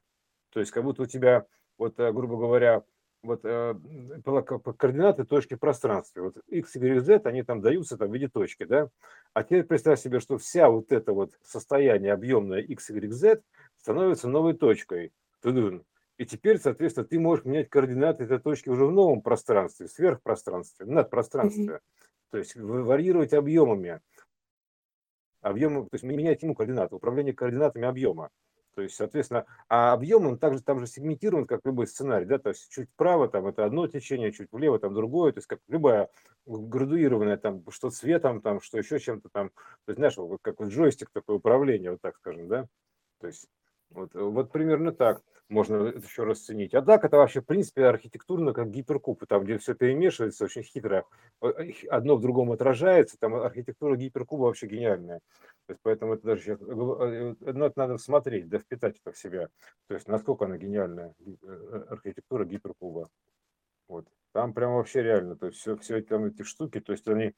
[0.51, 1.45] То есть, как будто у тебя,
[1.77, 2.83] вот, э, грубо говоря,
[3.23, 3.75] вот э,
[4.77, 6.21] координаты точки в пространстве.
[6.21, 8.89] Вот x, y, z, они там даются там в виде точки, да?
[9.33, 13.41] А теперь представь себе, что вся вот это вот состояние объемное x, y, z
[13.77, 15.11] становится новой точкой.
[16.17, 21.75] И теперь, соответственно, ты можешь менять координаты этой точки уже в новом пространстве, сверхпространстве, надпространстве.
[21.75, 21.81] Mm-hmm.
[22.31, 24.01] То есть варьировать объемами.
[25.41, 28.31] Объем, то есть менять ему координаты, управление координатами объема.
[28.77, 32.49] То есть, соответственно, а объем он также там же сегментирован, как любой сценарий, да, то
[32.49, 36.11] есть чуть вправо там это одно течение, чуть влево там другое, то есть как любая
[36.45, 39.53] градуированная там, что цветом там, что еще чем-то там, то
[39.87, 42.67] есть, знаешь, вот как вот джойстик такое управление, вот так скажем, да,
[43.19, 43.47] то есть
[43.89, 46.73] вот, вот примерно так можно еще расценить.
[46.73, 51.05] А так это вообще, в принципе, архитектурно как гиперкуб, там, где все перемешивается, очень хитро.
[51.41, 55.19] Э, одно в другом отражается, там архитектура гиперкуба вообще гениальная.
[55.67, 59.17] То есть, поэтому это даже сейчас, э, ну, это надо смотреть, да впитать это в
[59.17, 59.47] себя.
[59.87, 63.09] То есть, насколько она гениальная, э, архитектура гиперкуба.
[63.87, 64.05] Вот.
[64.33, 67.33] Там прям вообще реально, то есть все, все там эти штуки, то есть они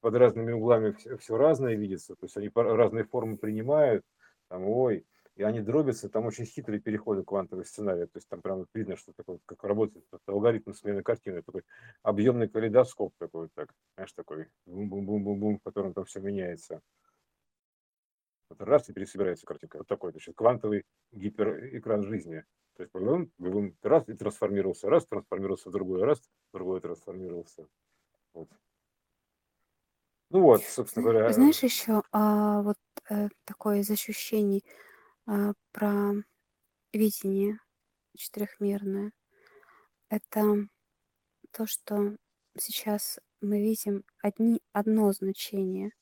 [0.00, 4.04] под разными углами все, все разное видятся, то есть они разные формы принимают,
[4.48, 5.06] там, ой,
[5.38, 9.12] и они дробятся, там очень хитрые переходы квантовых сценариев, то есть там прямо видно, что
[9.12, 11.62] такое, как работает алгоритм смены картины, такой
[12.02, 16.80] объемный калейдоскоп такой так, знаешь, такой бум-бум-бум-бум-бум, в котором там все меняется.
[18.50, 19.78] Вот раз и пересобирается картинка.
[19.78, 22.44] Вот такой, значит, квантовый гиперэкран жизни.
[22.74, 22.92] То есть
[23.38, 26.20] бум, раз и трансформировался, раз трансформировался в другой, раз
[26.52, 27.68] другой трансформировался.
[28.32, 28.48] Вот.
[30.30, 31.32] Ну вот, собственно говоря.
[31.32, 32.78] Знаешь, еще а, вот
[33.08, 34.64] э, такое из ощущений,
[35.72, 36.14] про
[36.92, 37.58] видение
[38.16, 39.12] четырехмерное.
[40.10, 40.68] Это
[41.52, 42.16] то, что
[42.58, 45.92] сейчас мы видим одни, одно значение,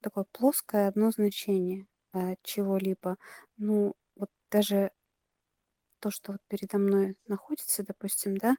[0.00, 3.16] такое плоское одно значение а, чего-либо.
[3.56, 4.92] Ну, вот даже
[6.00, 8.56] то, что вот передо мной находится, допустим, да,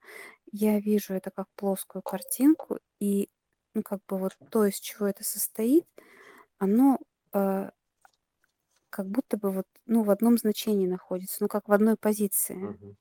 [0.52, 3.30] я вижу это как плоскую картинку, и,
[3.74, 5.86] ну, как бы вот то, из чего это состоит,
[6.60, 7.00] оно
[7.34, 7.72] э,
[8.92, 12.58] как будто бы вот, ну, в одном значении находится, ну, как в одной позиции.
[12.62, 12.96] Мгм.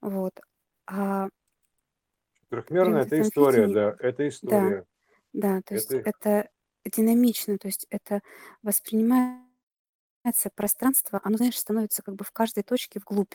[0.00, 0.40] Вот.
[0.86, 1.28] А
[2.48, 4.84] Трехмерная это история, да, это да, история.
[5.32, 6.50] да, то есть Это это
[6.84, 8.22] динамично, то есть это
[8.62, 9.48] воспринимается
[10.54, 13.34] пространство, оно, знаешь, становится как бы в каждой точке вглубь,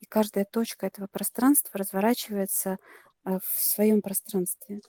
[0.00, 2.78] и каждая точка этого пространства разворачивается
[3.24, 4.82] а, в своем пространстве.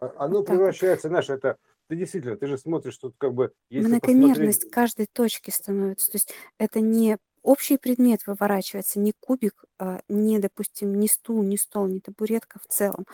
[0.00, 0.76] а- оно Вот так вот.
[0.76, 5.06] превращается, знаешь, это ты действительно, ты же смотришь тут как бы, если посмотреть, Многомерность каждой
[5.06, 6.10] точки становится.
[6.10, 11.56] То есть это не общий предмет выворачивается, не кубик, а, не, допустим, не стул, не
[11.56, 13.06] стол, не табуретка в целом,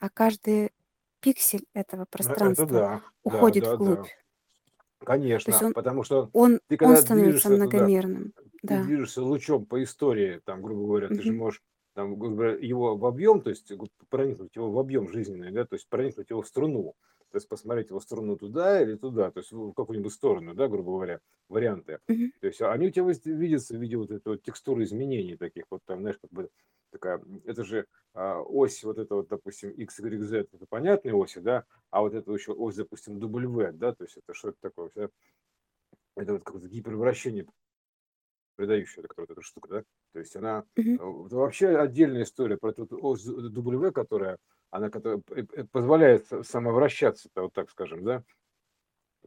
[0.00, 0.72] а каждый
[1.20, 4.06] пиксель этого это пространства да, да, уходит да, вглубь.
[4.06, 4.10] да,
[5.44, 8.34] То есть конечно, он, потому что он, ты он когда становится движешься туда, многомерным.
[8.66, 8.80] ты Да.
[8.80, 11.62] движешься лучом по истории, там, грубо говоря, ты же можешь
[11.94, 12.14] там,
[12.60, 13.72] его в объем, то есть
[14.10, 16.94] проникнуть его в объем жизненный, да, то есть проникнуть его в струну,
[17.32, 20.92] то есть посмотреть его струну туда или туда, то есть в какую-нибудь сторону, да, грубо
[20.92, 21.98] говоря, варианты.
[22.06, 25.80] То есть они у тебя видятся в виде вот этой вот текстуры изменений таких, вот
[25.86, 26.50] там, знаешь, как бы
[26.90, 31.40] такая, это же а, ось вот это вот, допустим, x, y, z, это понятные оси,
[31.40, 34.90] да, а вот это еще ось, допустим, W, да, то есть это что это такое,
[34.94, 35.08] да?
[36.16, 37.46] это вот какое-то гипервращение
[38.56, 42.86] придающая, которая вот эта штука, да, то есть она вот вообще отдельная история про эту
[42.90, 44.38] ось W, которая,
[44.72, 48.24] она которая п- позволяет самовращаться, вот так скажем, да,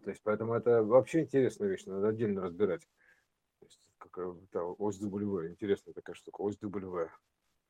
[0.04, 2.82] то есть поэтому это вообще интересная вещь, надо отдельно разбирать.
[3.60, 7.10] То есть какая да, ось W, интересная такая штука, ось W.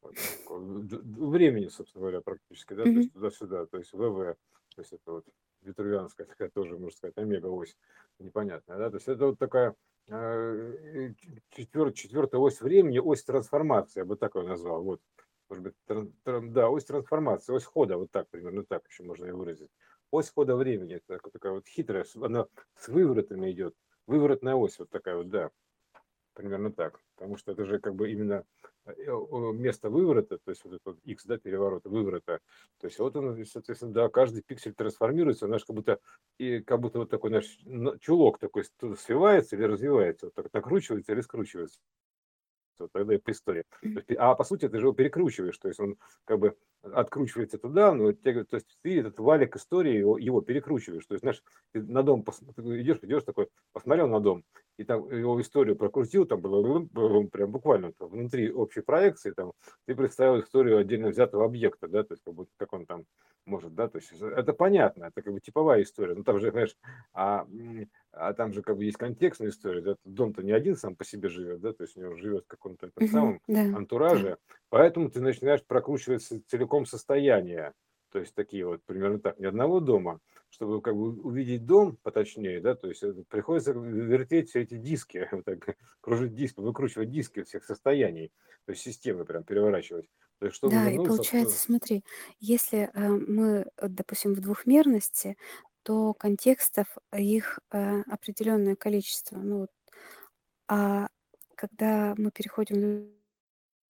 [0.01, 0.15] Вот,
[0.49, 4.35] времени, собственно говоря, практически, да, то есть туда-сюда, то есть ВВ,
[4.75, 5.25] то есть это вот
[5.61, 7.75] витрувианская такая тоже, можно сказать, омега-ось
[8.19, 9.75] непонятная, да, то есть это вот такая
[11.49, 15.01] четвертая, четвертая ось времени, ось трансформации, я бы так ее назвал, вот,
[15.49, 19.25] может быть, тран- тран- да, ось трансформации, ось хода, вот так, примерно так еще можно
[19.25, 19.69] ее выразить.
[20.11, 23.75] Ось хода времени, это такая, вот хитрая, она с выворотами идет,
[24.07, 25.51] выворотная ось вот такая вот, да,
[26.33, 28.45] примерно так, потому что это же как бы именно
[28.85, 32.41] э, э, место выворота, то есть вот этот x, да, переворота, выворота,
[32.79, 35.99] то есть вот он, соответственно, да, каждый пиксель трансформируется, знаешь, как будто,
[36.37, 37.45] и как будто вот такой наш
[38.01, 38.65] чулок такой
[38.97, 41.79] свивается или развивается, вот так накручивается или скручивается.
[42.91, 43.63] Тогда и по истории.
[44.17, 46.57] А по сути ты же его перекручиваешь, то есть он как бы
[46.93, 51.05] откручивается туда, но те, то есть ты этот валик истории его, его перекручиваешь.
[51.05, 54.43] То есть, знаешь, ты на дом пос, идешь, идешь такой, посмотрел на дом,
[54.77, 56.85] и там его историю прокрутил, там было
[57.27, 59.53] прям буквально там, внутри общей проекции, там
[59.85, 63.05] ты представил историю отдельно взятого объекта, да, то есть как, будто, как он там
[63.45, 66.75] может, да, то есть это понятно, это как бы типовая история, ну там же, знаешь,
[67.13, 67.47] а,
[68.11, 71.29] а там же как бы есть контекстная история, да, дом-то не один сам по себе
[71.29, 73.41] живет, да, то есть у него живет в каком-то этом самом
[73.75, 74.37] антураже.
[74.75, 77.71] Поэтому ты начинаешь прокручивать целиком состояние,
[78.11, 80.19] то есть такие вот примерно так, ни одного дома,
[80.49, 85.45] чтобы как бы увидеть дом поточнее, да, то есть приходится вертеть все эти диски, вот
[85.45, 88.33] так, кружить диски, выкручивать диски всех состояний,
[88.65, 90.09] то есть системы прям переворачивать.
[90.39, 92.03] То есть, чтобы Да, и получается, смотри,
[92.41, 95.37] если э, мы, э, допустим, в двухмерности,
[95.83, 99.37] то контекстов их э, определенное количество.
[99.37, 99.69] Ну, вот.
[100.67, 101.07] а
[101.55, 103.15] когда мы переходим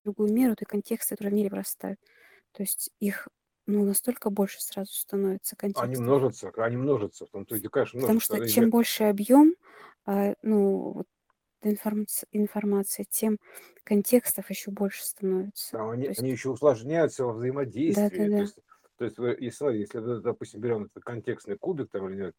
[0.06, 2.00] другую меру, то и контексты тоже в мире вырастают.
[2.54, 3.28] То есть их
[3.68, 5.98] ну, настолько больше сразу становится Они контекстов.
[5.98, 9.56] множатся, они множатся, в том-то и конечно, Потому что Они- чем больше объем,
[10.06, 11.08] а, ну, вот
[11.64, 13.40] информации, информации, тем
[13.84, 15.72] контекстов еще больше становится.
[15.72, 17.34] Там они, То есть, они еще усложняются во
[17.88, 18.16] да, взаимодействии.
[18.16, 18.44] да, То да.
[18.44, 18.60] есть,
[18.98, 22.32] то есть, если, допустим, берем этот контекстный кубик там, или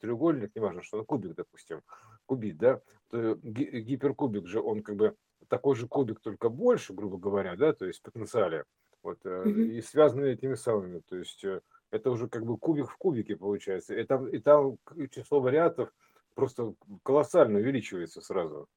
[0.00, 1.82] треугольник, неважно, что он кубик, допустим,
[2.26, 5.16] кубит, да, то ги- гиперкубик же, он как бы
[5.48, 8.64] такой же кубик, только больше, грубо говоря, да, то есть в потенциале,
[9.02, 9.72] вот, э, Мгм.
[9.78, 13.94] и связаны этими самыми, то есть э, это уже как бы кубик в кубике получается,
[13.94, 14.78] и там, и там
[15.10, 15.92] число вариантов
[16.34, 18.68] просто колоссально увеличивается сразу,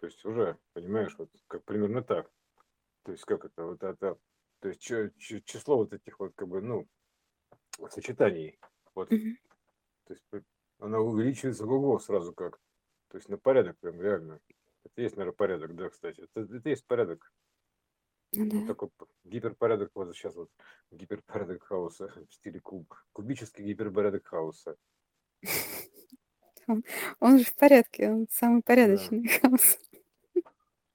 [0.00, 2.30] то есть уже, понимаешь, вот как примерно так.
[3.04, 4.18] То есть как это, вот это,
[4.60, 6.88] то есть число вот этих вот как бы, ну,
[7.90, 8.58] сочетаний,
[8.94, 9.36] вот, Мгм.
[10.06, 10.44] то есть п-
[10.78, 12.60] оно увеличивается ого сразу как,
[13.08, 14.40] то есть на порядок прям реально.
[14.84, 16.20] Это есть, наверное, порядок, да, кстати.
[16.20, 17.32] Это, это есть порядок.
[18.36, 18.66] Ну Вот да.
[18.66, 20.50] такой п- гиперпорядок, вот сейчас вот
[20.90, 22.92] гиперпорядок хаоса в стиле куб.
[23.12, 24.76] Кубический гиперпорядок хаоса.
[27.20, 28.66] Он, же в порядке, он самый Да.
[28.66, 29.78] порядочный хаос.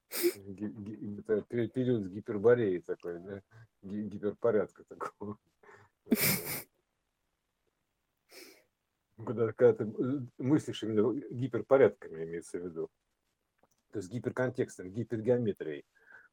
[0.10, 3.42] Это период гипербореи такой, да,
[3.84, 5.38] Ги- гиперпорядка такого.
[6.06, 6.18] Вот,
[9.28, 12.90] Когда, когда ты э, мыслишь именно гиперпорядками, имеется в виду.
[13.92, 15.86] То есть гиперконтекстом, гипергеометрией.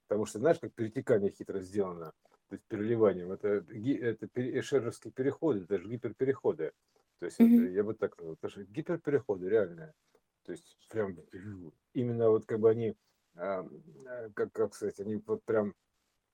[0.09, 2.13] Потому что знаешь, как перетекание хитро сделано,
[2.49, 3.33] то есть переливанием.
[3.33, 4.29] Это, это
[4.61, 6.73] эшеровские переходы, это же гиперпереходы.
[7.19, 7.75] То есть это, Мгм.
[7.75, 9.95] я бы так назвал, это же гиперпереходы реальные.
[10.45, 11.17] То есть прям
[11.93, 12.97] именно вот как бы они,
[13.35, 13.67] а,
[14.07, 15.75] а, как, как сказать, они вот прям,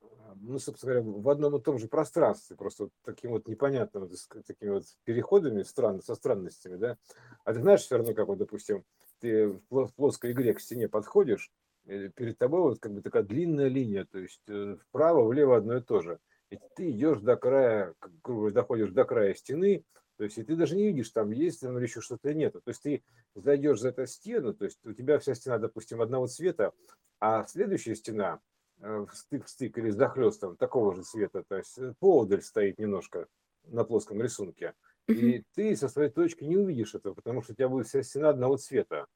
[0.02, 4.10] а, ну, собственно говоря, в одном и том же пространстве, просто вот таким вот непонятным,
[4.46, 6.98] такими вот переходами стран, со странностями, да.
[7.44, 8.84] А ты знаешь все равно, как вот, допустим,
[9.22, 11.50] ты в пло- в плоской игре к стене подходишь,
[11.86, 15.76] э, перед тобой вот как бы такая длинная линия, то есть э, вправо, влево одно
[15.76, 16.18] и то же.
[16.50, 19.84] И ты идешь до края, грубо доходишь до края стены,
[20.18, 22.52] то есть и ты даже не видишь, там есть там или еще что-то нет.
[22.52, 23.02] То есть ты
[23.34, 26.72] зайдешь за эту стену, то есть у тебя вся стена, допустим, одного цвета,
[27.20, 28.40] а следующая стена
[28.80, 32.78] э, в стык в стык или с захлестом такого же цвета, то есть поодаль стоит
[32.78, 33.28] немножко
[33.64, 34.74] на плоском рисунке.
[35.10, 38.30] И ты со своей точки не увидишь этого, потому что у тебя будет вся стена
[38.30, 39.06] одного цвета.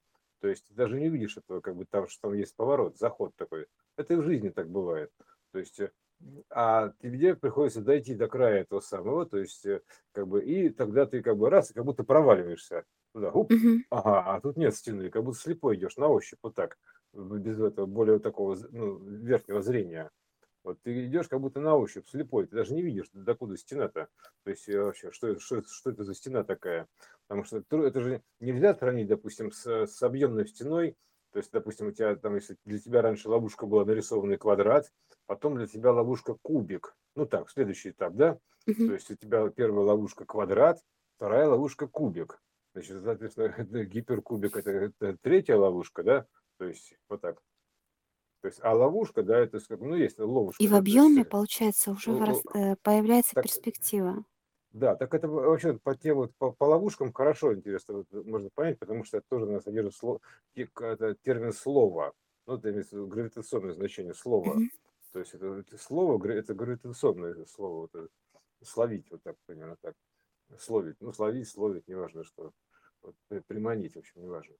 [0.40, 3.34] То есть ты даже не видишь этого, как бы там, что там есть поворот, заход
[3.36, 3.66] такой.
[3.96, 5.10] Это и в жизни так бывает.
[5.52, 5.92] То есть, э,
[6.50, 9.82] а тебе приходится дойти до края этого самого, то есть, э,
[10.12, 12.84] как бы, и тогда ты как бы раз, как будто проваливаешься
[13.14, 13.82] туда, уп, Мгм.
[13.90, 16.78] ага, а тут нет стены, как будто слепой идешь на ощупь, вот так,
[17.12, 20.10] без этого более такого ну, верхнего зрения.
[20.66, 24.08] Вот ты идешь как будто на ощупь, слепой, ты даже не видишь, докуда стена-то.
[24.42, 26.88] То есть э, вообще, что, что, что это за стена такая?
[27.28, 30.96] Потому что это же нельзя сравнить, допустим, с, с объемной стеной.
[31.30, 34.92] То есть, допустим, у тебя там, если для тебя раньше ловушка была нарисованный квадрат,
[35.26, 36.96] потом для тебя ловушка кубик.
[37.14, 38.32] Ну так, следующий этап, да?
[38.64, 38.94] То Мгм.
[38.94, 40.80] есть у тебя первая ловушка квадрат,
[41.14, 42.42] вторая ловушка кубик.
[42.72, 43.54] Значит, соответственно,
[43.84, 46.26] гиперкубик это, это третья ловушка, да?
[46.58, 47.40] То есть вот так.
[48.46, 50.62] То есть, а ловушка, да, это как, ну, есть ловушка.
[50.62, 54.24] И в есть, объеме, э, получается, уже л- вырас- л- э, появляется так, перспектива.
[54.70, 58.78] да, так это вообще по тем вот по, по ловушкам хорошо интересно вот, можно понять,
[58.78, 60.20] потому что это тоже у нас содержит сло-
[60.54, 62.12] те- к- это термин слова.
[62.46, 62.70] Ну, это
[63.06, 64.54] гравитационное значение слова.
[64.54, 64.70] Мгм.
[65.12, 68.10] То есть это, это слово, это гравитационное слово, вот
[68.62, 69.94] словить, вот так примерно так.
[70.56, 72.52] Словить, ну, словить, словить, неважно что.
[73.02, 74.54] Вот, при- приманить, в общем, неважно.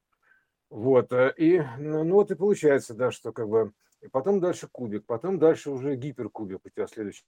[0.71, 4.69] Вот, э, и, ну, ну вот и получается, да, что как бы, и потом дальше
[4.71, 7.25] кубик, потом дальше уже гиперкубик у тебя следующий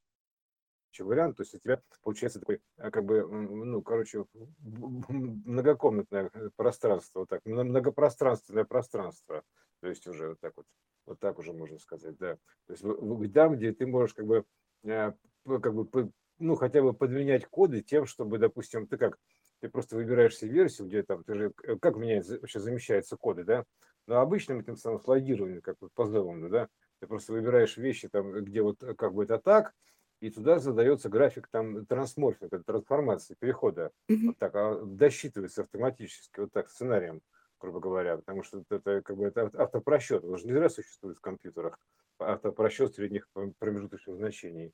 [0.98, 1.36] вариант.
[1.36, 4.24] То есть у тебя получается такой, а, как бы, ну, короче,
[4.58, 9.42] многокомнатное пространство, вот так, многопространственное пространство.
[9.80, 10.66] То есть уже вот так вот,
[11.06, 12.36] вот так уже можно сказать, да.
[12.66, 14.44] То есть там, где ты можешь как бы,
[14.84, 15.12] э,
[15.44, 19.18] как бы, ну, хотя бы подменять коды тем, чтобы, допустим, ты как,
[19.60, 23.44] ты просто выбираешь себе версию, где там, ты же, э, как меняется, вообще замещаются коды,
[23.44, 23.64] да,
[24.06, 26.68] но обычным этим самым слайдированием, как вот по зелому, да,
[27.00, 29.72] ты просто выбираешь вещи там, где вот э, как бы это так,
[30.20, 33.92] и туда задается график там трансморфинга, трансформации, перехода.
[34.10, 34.26] Mm-hmm.
[34.26, 37.20] Вот так, а досчитывается автоматически, вот так, сценарием,
[37.60, 40.24] грубо говоря, потому что это как бы это автопросчет.
[40.24, 41.78] Он же не зря существует в компьютерах.
[42.18, 43.28] Автопросчет средних
[43.58, 44.72] промежуточных значений,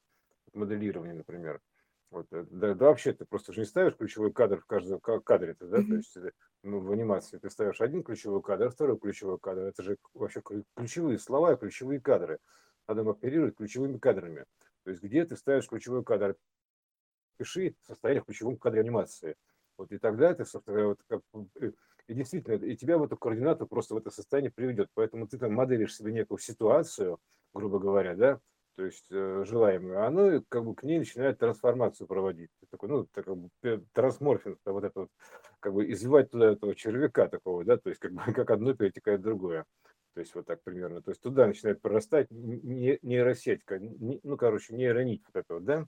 [0.55, 1.61] моделирование, например.
[2.15, 5.57] Вот, э, да, да вообще ты просто же не ставишь ключевой кадр в каждом кадре,
[5.59, 5.89] да, mm-hmm.
[5.89, 6.31] то есть э,
[6.63, 10.41] ну, в анимации ты ставишь один ключевой кадр, второй ключевой кадр, это же вообще
[10.77, 12.39] ключевые слова, ключевые кадры.
[12.87, 14.45] Надо оперировать ключевыми кадрами.
[14.85, 16.37] То есть где ты ставишь ключевой кадр,
[17.37, 19.35] пиши состояние в ключевом кадре анимации.
[19.77, 21.21] Вот и тогда это вот, как,
[21.61, 21.73] э,
[22.07, 24.89] и действительно, и тебя в эту координату просто в это состояние приведет.
[24.95, 27.19] Поэтому ты там моделишь себе некую ситуацию,
[27.53, 28.41] грубо говоря, да,
[28.77, 32.51] то есть э, желаемое, оно как бы к ней начинает трансформацию проводить.
[32.71, 33.51] Такой, ну, так, как бы,
[33.93, 35.11] трансморфинг, вот это вот,
[35.61, 39.21] как бы извивать туда этого червяка такого, да, то есть как бы как одно перетекает
[39.21, 39.65] в другое.
[40.15, 41.03] То есть вот так примерно.
[41.03, 45.87] То есть туда начинает прорастать не, нейросетька, не, ну, короче, нейронить вот это вот, да,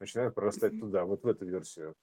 [0.00, 1.94] начинает прорастать туда, вот в эту версию.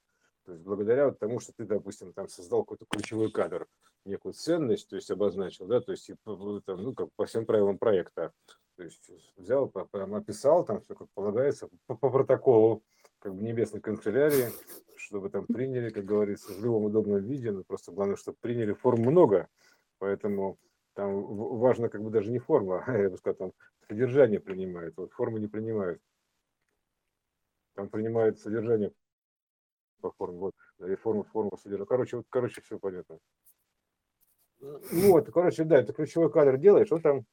[0.46, 3.66] То есть благодаря вот тому, что ты, допустим, там создал какой-то ключевой кадр,
[4.04, 8.34] некую ценность, то есть обозначил, да, то есть там, ну, как по всем правилам проекта,
[8.76, 12.84] то есть взял, прям описал, там все как полагается, по, по протоколу,
[13.20, 14.52] как бы небесной канцелярии,
[14.98, 19.02] чтобы там приняли, как говорится, в любом удобном виде, но просто главное, чтобы приняли форм
[19.02, 19.48] много,
[20.00, 20.58] поэтому
[20.94, 23.54] там важно как бы даже не форма, а я бы сказал, там
[23.88, 26.02] содержание принимает, вот форму не принимают.
[27.76, 28.94] Там принимают содержание
[30.02, 30.54] по форме, вот,
[30.88, 31.88] и форму, форму содержания.
[31.88, 33.18] Короче, вот, короче, все понятно.
[34.60, 37.26] Вот, короче, да, это ключевой кадр делаешь, он там,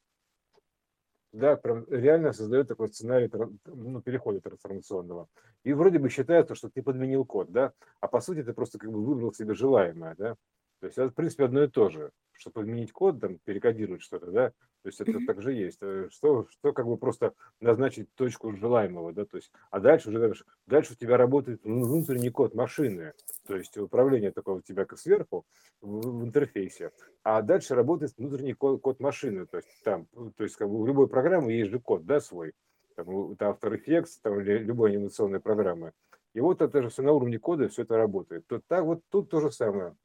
[1.33, 3.29] да, прям реально создает такой сценарий
[3.65, 5.27] ну, перехода трансформационного.
[5.63, 8.91] И вроде бы считается, что ты подменил код, да, а по сути ты просто как
[8.91, 10.35] бы выбрал себе желаемое, да.
[10.81, 12.11] То есть это, в принципе, одно и то же
[12.41, 15.77] чтобы подменить код, там, перекодировать что-то, да, то есть это также есть.
[15.81, 20.19] Э, что, что как бы просто назначить точку желаемого, да, то есть, а дальше уже
[20.19, 23.13] дальше, дальше у тебя работает внутренний код машины,
[23.47, 25.45] то есть управление такого у тебя как сверху
[25.81, 26.91] в, в интерфейсе,
[27.23, 30.85] а дальше работает внутренний код, код машины, то есть там, то есть как бы у
[30.85, 32.53] любой программы есть же код, да, свой,
[32.95, 35.93] там, там After Effects, там любой анимационной программы.
[36.33, 38.47] И вот это же все на уровне кода, все это работает.
[38.47, 39.95] То, так вот тут то же самое.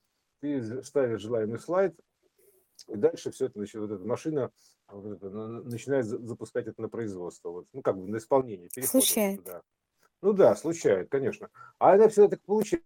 [0.40, 1.98] Ты ставишь желаемый слайд,
[2.88, 4.50] и дальше все это, значит, вот эта машина
[4.88, 8.68] вот это, начинает запускать это на производство, вот, ну, как бы на исполнение.
[8.84, 9.44] Случает.
[9.44, 9.62] Туда.
[10.22, 11.50] Ну да, случает, конечно.
[11.78, 12.80] А это всегда так получается.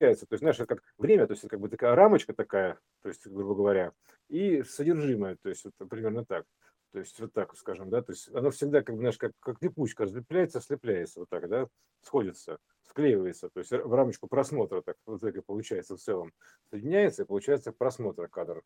[0.00, 3.54] То есть, знаешь, как время, то есть, как бы такая рамочка такая, то есть, грубо
[3.54, 3.92] говоря,
[4.28, 6.46] и содержимое, то есть, вот примерно так.
[6.92, 9.62] То есть, вот так, скажем, да, то есть, оно всегда, как бы, знаешь, как, как
[9.62, 11.66] липучка, разлепляется, слепляется, вот так, да,
[12.02, 16.32] сходится, склеивается, то есть, в рамочку просмотра, так, вот так и получается в целом,
[16.70, 18.62] соединяется, и получается просмотр кадр.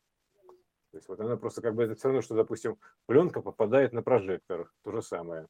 [0.91, 4.01] То есть вот она просто как бы это все равно, что, допустим, пленка попадает на
[4.01, 5.47] прожектор, то же самое.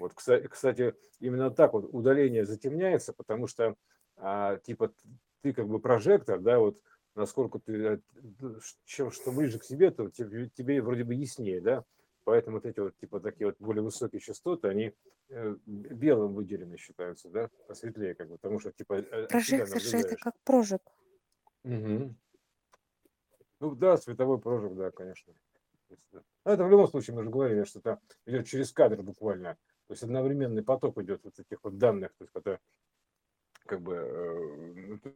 [0.00, 3.76] Вот, кстати, именно так вот удаление затемняется, потому что
[4.16, 4.92] а, типа
[5.42, 6.80] ты как бы прожектор, да, вот
[7.14, 7.98] насколько ты, э,
[8.84, 11.84] чем что ближе к себе, то тебе, тебе вроде бы яснее, да,
[12.24, 14.92] поэтому вот эти вот типа такие вот более высокие частоты, они
[15.28, 18.94] э, белым выделены считаются, да, посветлее как бы, потому что типа...
[18.94, 20.82] Э, прожектор же это как прожиг.
[21.64, 22.14] Угу.
[23.60, 25.34] Ну да, световой прожиг, да, конечно.
[26.12, 29.56] Ну, это в любом случае, мы же говорили, что это идет через кадр буквально.
[29.86, 32.60] То есть одновременный поток идет вот этих вот данных, то есть это
[33.66, 35.10] как бы э,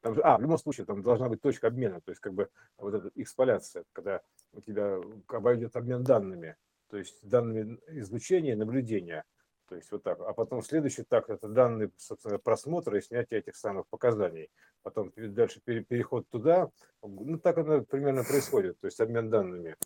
[0.00, 2.94] там а, в любом случае, там должна быть точка обмена, то есть как бы вот
[2.94, 4.20] эта эксполяция, когда
[4.52, 4.98] у тебя
[5.28, 6.56] обойдет обмен данными,
[6.88, 9.24] то есть данными излучения, наблюдения.
[9.68, 10.18] То есть вот так.
[10.20, 14.50] А потом следующий так, это данные, собственно, просмотра и снятия этих самых показаний.
[14.82, 16.70] Потом дальше переход туда.
[17.02, 18.80] Ну, так оно примерно происходит.
[18.80, 19.76] То есть обмен данными.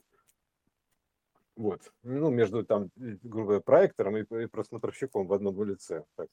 [1.57, 1.93] Вот.
[2.05, 6.05] Ну, между там, грубо говоря, проектором и просмотровщиком в одном лице.
[6.15, 6.29] Так.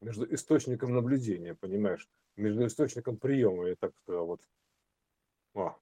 [0.00, 2.08] Между источником наблюдения, понимаешь?
[2.36, 4.40] Между источником приема, я так сказал, вот.
[5.54, 5.76] О,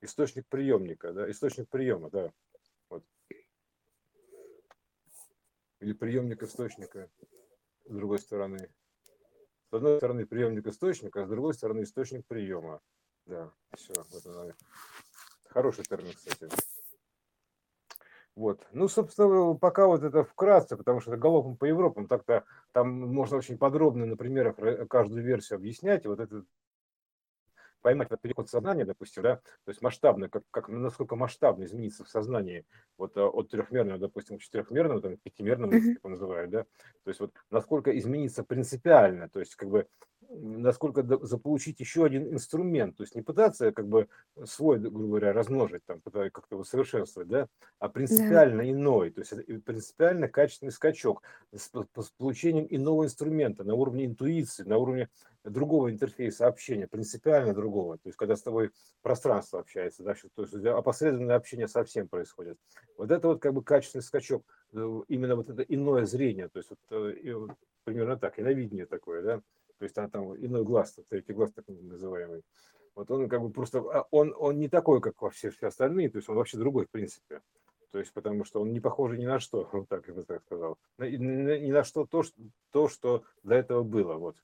[0.00, 2.32] источник приемника, да, источник приема, да.
[2.88, 3.04] Вот
[5.80, 7.10] или приемник источника
[7.86, 8.70] с другой стороны.
[9.70, 12.80] С одной стороны приемник источника, а с другой стороны источник приема.
[13.26, 13.94] Да, все.
[13.94, 14.54] Вот она.
[15.48, 16.48] Хороший термин, кстати.
[18.40, 18.66] Вот.
[18.72, 23.36] Ну, собственно, пока вот это вкратце, потому что это галопом по Европам, так-то там можно
[23.36, 24.56] очень подробно на примерах
[24.88, 26.06] каждую версию объяснять.
[26.06, 26.44] Вот это
[27.82, 32.08] поймать этот переход сознания, допустим, да, то есть масштабно, как, как, насколько масштабно изменится в
[32.08, 32.64] сознании
[32.96, 37.34] вот э, от трехмерного, допустим, к четырехмерному, там, пятимерному, как называют, да, то есть вот
[37.50, 39.86] насколько изменится принципиально, то есть как бы
[40.30, 44.08] насколько заполучить еще один инструмент, то есть не пытаться как бы
[44.44, 48.70] свой, грубо говоря, размножить, там, как-то его совершенствовать, да, а принципиально да.
[48.70, 51.22] иной, то есть принципиально качественный скачок
[51.52, 55.08] с, с получением иного инструмента на уровне интуиции, на уровне
[55.44, 57.96] другого интерфейса общения, принципиально другого.
[57.96, 58.70] То есть, когда с тобой
[59.02, 62.58] пространство общается, да, то есть опосредованное общение совсем происходит.
[62.96, 66.70] Вот это вот как бы качественный скачок, э, именно вот это иное зрение, то есть
[66.70, 67.46] вот, э,
[67.84, 69.42] примерно так, иновидение такое, да,
[69.80, 72.42] то есть там, там иной глаз, третий глаз так называемый.
[72.94, 76.10] Вот он как бы просто, а, он, он не такой, как во все, все остальные,
[76.10, 77.40] то есть он вообще другой в принципе.
[77.90, 80.42] То есть потому что он не похож ни на что, вот так я бы так
[80.42, 80.76] сказал.
[80.98, 82.36] Ни на что то, что,
[82.72, 84.16] то, что до этого было.
[84.16, 84.36] Вот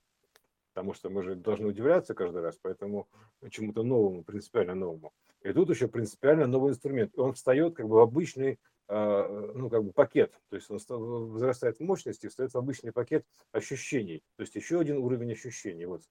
[0.72, 3.07] потому что мы же должны удивляться каждый раз, поэтому
[3.51, 5.12] чему-то новому, принципиально новому.
[5.43, 7.14] И тут еще принципиально новый инструмент.
[7.14, 8.59] И он встает как бы в обычный
[8.89, 14.22] ну, как бы пакет, то есть он возрастает в мощности, встает в обычный пакет ощущений,
[14.37, 15.87] то есть еще один уровень ощущений.
[15.87, 16.03] Вот,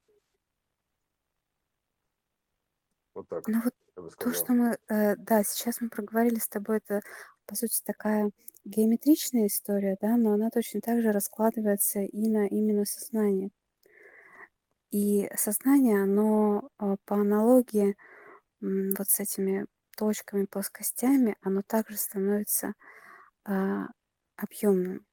[3.13, 3.47] вот так.
[3.47, 3.73] Ну вот
[4.17, 7.01] то, что мы, э, да, сейчас мы проговорили с тобой, это
[7.45, 8.31] по сути такая
[8.65, 13.51] геометричная история, да, но она точно так же раскладывается и на именно сознание.
[14.91, 17.95] И сознание, оно а, по аналогии
[18.61, 19.65] вот с этими
[19.95, 22.73] точками, плоскостями, оно также становится
[23.45, 23.87] а,
[24.37, 25.05] объемным.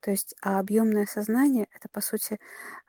[0.00, 2.38] То есть, а объемное сознание это по сути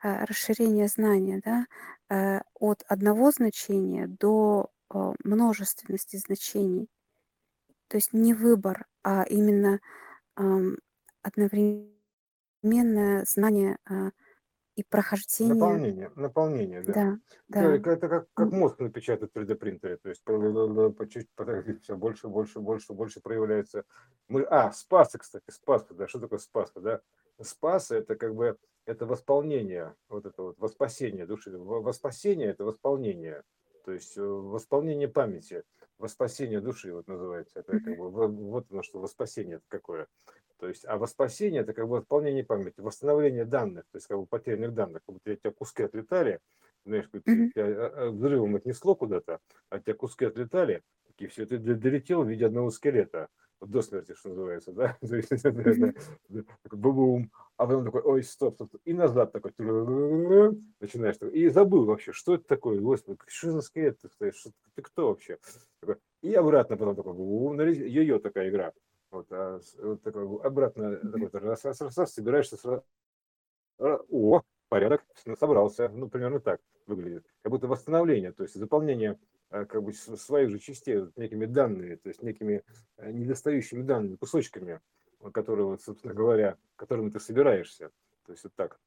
[0.00, 1.66] а, расширение знания, да,
[2.08, 6.88] а, от одного значения до а, множественности значений.
[7.88, 9.80] То есть не выбор, а именно
[11.22, 11.92] одновременное
[13.26, 14.10] знание а,
[14.74, 15.54] и прохождение.
[15.54, 16.92] Наполнение, наполнение, да.
[16.92, 17.18] Да,
[17.48, 17.92] Да, да.
[17.92, 21.28] Это как, как мозг напечатает в 3D-принтере, то есть по, чуть
[21.82, 23.84] все больше, больше, больше, больше проявляется.
[24.28, 27.00] Мы, а, спасы, кстати, спасы, да, что такое спасы, да?
[27.40, 28.56] Спасы– это как бы,
[28.86, 31.50] это восполнение, вот это вот, воспасение души.
[31.56, 33.42] Воспасение– это восполнение,
[33.84, 35.64] то есть э, восполнение памяти,
[35.98, 37.60] воспасение души, вот называется.
[37.60, 40.08] Это как бы, вот оно что, воспасение это какое.
[40.62, 44.26] То есть, а воспасение это как бы восполнение памяти, восстановление данных, то есть как бы
[44.26, 46.38] потерянных данных, как будто у тебя куски отлетали,
[46.84, 49.40] знаешь, тебя а, а, взрывом отнесло куда-то,
[49.70, 50.82] а тебя куски отлетали,
[51.18, 53.26] и все, ты долетел в виде одного скелета,
[53.60, 54.96] до смерти, что называется, да,
[56.70, 59.50] бум, а потом такой, ой, стоп, стоп, и назад такой,
[60.78, 64.46] начинаешь, и забыл вообще, что это такое, господи, что за скелет ты стоишь,
[64.76, 65.38] ты кто вообще,
[66.22, 68.72] и обратно потом такой, йо-йо такая игра,
[69.12, 72.84] вот, а, вот такой, обратно такой, раз, раз, раз, раз, собираешься сразу.
[73.78, 75.04] О, порядок,
[75.38, 75.88] собрался.
[75.90, 77.24] Ну, примерно так выглядит.
[77.42, 79.18] Как будто восстановление, то есть заполнение
[79.50, 82.64] а, как бы своих же частей некими данными, то есть некими
[82.96, 84.80] э, недостающими данными, кусочками,
[85.32, 87.90] которые, вот, собственно говоря, которыми ты собираешься.
[88.24, 88.80] То есть вот так.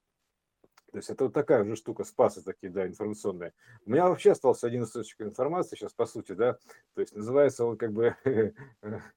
[0.96, 3.52] То есть это вот такая уже штука, спасы такие, да, информационные.
[3.86, 6.54] У меня вообще остался один источник информации сейчас, по сути, да,
[6.94, 8.16] то есть называется он как бы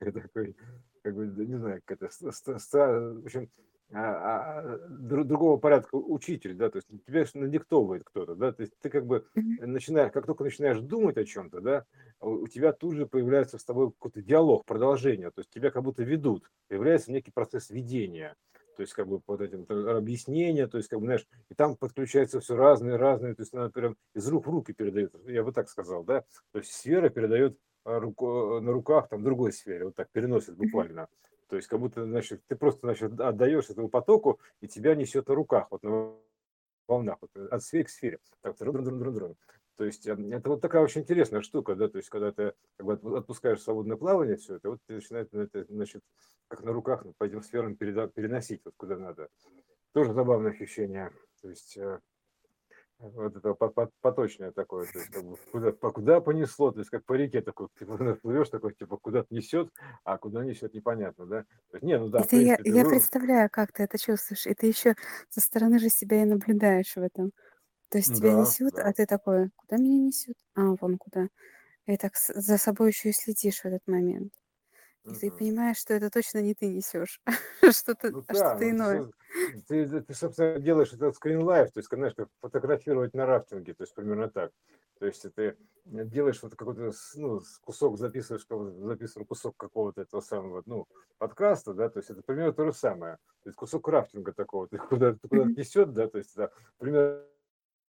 [0.01, 0.57] такой,
[1.05, 3.49] как бы, не знаю, как это, в общем,
[3.93, 8.91] а, а, другого порядка учитель, да, то есть тебе надиктовывает кто-то, да, то есть ты
[8.91, 11.85] как бы начинаешь, как только начинаешь думать о чем-то, да,
[12.21, 16.03] у тебя тут же появляется с тобой какой-то диалог, продолжение, то есть тебя как будто
[16.03, 18.35] ведут, появляется некий процесс ведения,
[18.79, 22.39] то есть как бы под этим объяснение, то есть как бы, знаешь, и там подключается
[22.39, 25.69] все разные, разные, то есть она прям из рук в руки передает, я бы так
[25.69, 26.23] сказал, да,
[26.53, 31.09] то есть сфера передает а, руку, на руках там другой сфере, вот так переносит буквально.
[31.49, 35.35] То есть как будто, значит, ты просто, значит, отдаешь этому потоку, и тебя несет на
[35.35, 36.13] руках, вот на
[36.87, 38.21] волнах, вот, от сферы к сфере.
[38.43, 39.35] Так, друн -друн -друн -друн.
[39.79, 42.85] То есть эм, это вот такая очень интересная штука, да, то есть когда ты как
[42.87, 46.03] бы отпускаешь свободное плавание, все это, вот ты начинаешь, это, значит,
[46.49, 49.29] как на руках по этим сферам переносить вот куда надо.
[49.93, 51.13] Тоже забавное ощущение.
[51.41, 52.01] То есть э,
[52.99, 57.05] вот это поточное такое, то есть как бы куда, по, куда понесло, то есть как
[57.05, 59.71] по реке такой, типа, плывешь такой, типа куда-то несет,
[60.03, 61.45] а куда несет непонятно, да?
[61.73, 64.67] Есть, не, ну да, Это я, принципе, я представляю, как ты это чувствуешь, и ты
[64.67, 64.97] еще
[65.29, 67.31] со стороны же себя и наблюдаешь в этом.
[67.91, 68.95] То есть тебя да, несет, а да.
[68.95, 70.37] ты такой, куда меня несет?
[70.55, 71.29] А, вон куда.
[71.87, 74.35] И так за собой еще и следишь в этот момент.
[75.09, 75.33] И ты Мгм.
[75.33, 77.21] понимаешь, что это точно не ты несешь,
[77.73, 79.07] что-то, Ну а да, что-то ну иное.
[79.67, 83.95] ты, ты, собственно, делаешь этот скринлайф, то есть, знаешь, как фотографировать на рафтинге, то есть
[83.95, 84.53] примерно так.
[84.99, 90.01] То есть ты делаешь вот какой-то с- ну, с- кусок, записываешь, кого- записываем кусок какого-то
[90.03, 90.87] этого самого, ну,
[91.19, 93.19] подкаста, да, то есть это примерно то же самое.
[93.43, 95.57] То есть кусок рафтинга такого, ты куда, ты куда Мгм.
[95.57, 97.27] несет, да, то есть это примерно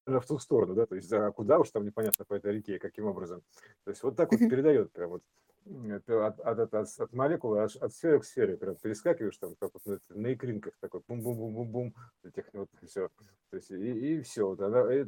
[0.07, 3.05] в ту сторону, да, то есть а куда уж там непонятно по этой реке, каким
[3.05, 3.41] образом.
[3.83, 5.23] То есть вот так вот передает прям вот
[5.65, 9.71] от, от, от, от, от молекулы аж от сферы к сфере, прям перескакиваешь там, как
[9.73, 11.93] вот на, на икринках такой, бум-бум-бум-бум-бум,
[12.23, 13.09] этих вот все,
[13.49, 13.75] то есть и,
[14.17, 15.05] и все, вот она, э,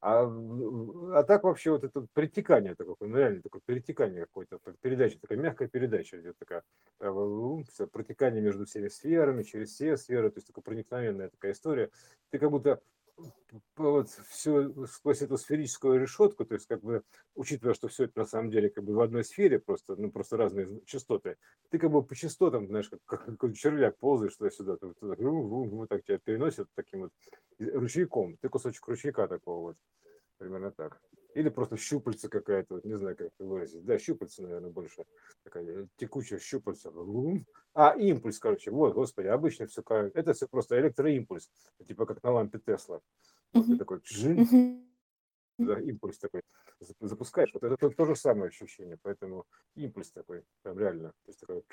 [0.00, 0.24] а,
[1.14, 5.68] а так вообще вот это перетекание такое, ну реально такое перетекание какое-то, передача, такая мягкая
[5.68, 6.62] передача идет такая,
[7.00, 11.52] э, в- всё, протекание между всеми сферами, через все сферы, то есть такая проникновенная такая
[11.52, 11.90] история.
[12.30, 12.80] Ты как будто
[13.76, 17.02] вот все сквозь эту сферическую решетку, то есть как бы
[17.34, 20.36] учитывая, что все это на самом деле как бы в одной сфере, просто, ну, просто
[20.36, 21.36] разные частоты,
[21.70, 26.04] ты как бы по частотам, знаешь, как, как какой червяк ползаешь туда-сюда, туда, туда, так
[26.04, 27.12] тебя переносят таким вот
[27.58, 29.76] ручейком, ты кусочек ручейка такого вот,
[30.38, 31.00] примерно так.
[31.34, 33.84] Или просто щупальца какая-то, вот, не знаю, как это выразить.
[33.84, 35.04] Да, щупальца, наверное, больше.
[35.42, 36.92] Такая э, текучая щупальца.
[37.74, 38.70] А, импульс, короче.
[38.70, 39.82] Вот, господи, обычно все,
[40.14, 41.50] это все просто электроимпульс.
[41.86, 43.00] Типа как на лампе Тесла.
[43.52, 43.78] Вот Мгм.
[43.78, 44.46] такой джин,
[45.58, 46.42] да, импульс такой
[46.80, 47.52] зап- запускаешь.
[47.52, 48.96] Вот это то, то же самое ощущение.
[49.02, 51.08] Поэтому импульс такой, прям реально.
[51.24, 51.64] То есть такой,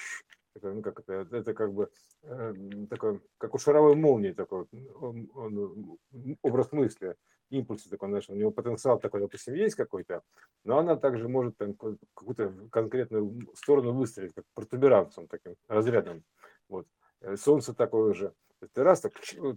[0.54, 1.92] такой, ну как это, это как бы
[2.24, 2.54] э,
[2.90, 6.00] такой, как у шаровой молнии такой он- он,
[6.42, 7.16] образ мысли.
[7.52, 10.24] Импульс такой, знаешь, у него потенциал такой, допустим, есть какой-то,
[10.64, 16.24] но она также может там, ка- какую-то конкретную сторону выстрелить, как протуберанцем таким, разрядом.
[16.70, 16.88] Вот.
[17.20, 18.34] Э, Солнце такое же.
[18.74, 19.12] Ты раз так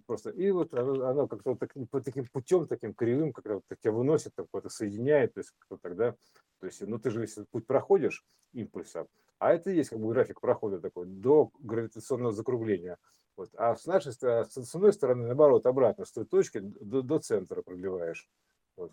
[0.06, 3.62] просто, и вот оно, оно как-то вот так, по таким путем, таким кривым, как вот
[3.78, 6.16] тебя выносит, вот соединяет, то есть как тогда,
[6.58, 8.24] то есть, ну ты же если путь проходишь
[8.54, 9.06] импульса,
[9.38, 12.98] а это есть как бы график прохода такой до гравитационного закругления.
[13.36, 13.50] Вот.
[13.56, 17.62] А с нашей стороны, с одной стороны, наоборот, обратно, с той точки до, до центра
[17.62, 18.28] продлеваешь.
[18.76, 18.92] Вот.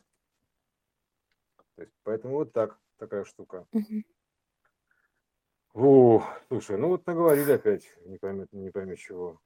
[1.75, 3.67] То есть, поэтому вот так, такая штука.
[3.71, 4.05] Мгм.
[5.73, 9.39] О, слушай, ну вот наговорили опять, не пойми, не пойми чего.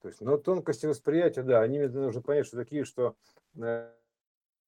[0.00, 3.16] То есть, но тонкости восприятия, да, они мне нужно понять, что такие, что
[3.56, 3.92] э,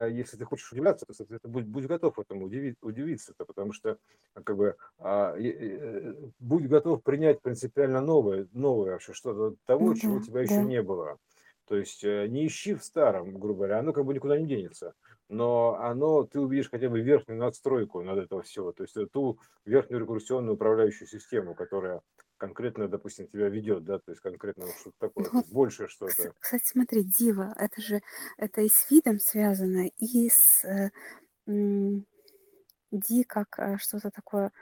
[0.06, 3.98] если ты хочешь удивляться, то, соответственно, будь, будь готов этому удиви, удивиться, -то, потому что
[4.34, 9.88] а, как бы а, э, э, будь готов принять принципиально новое, новое вообще что-то того,
[9.88, 10.62] Ну чего у да, тебя еще да.
[10.62, 11.18] не было.
[11.66, 14.94] То есть э, не ищи в старом, грубо говоря, оно как бы никуда не денется.
[15.28, 18.72] Но оно, ты увидишь хотя бы верхнюю надстройку над этого всего.
[18.72, 22.00] То есть ту верхнюю рекурсионную управляющую систему, которая
[22.40, 26.34] конкретно, допустим, тебя ведет, да, то есть конкретно что-то такое, Ну кс- что-то.
[26.40, 28.00] кстати, смотри, дива, это же,
[28.38, 30.90] это и с видом связано, и с э,
[31.48, 32.06] м,
[32.92, 34.52] ди как э, что-то такое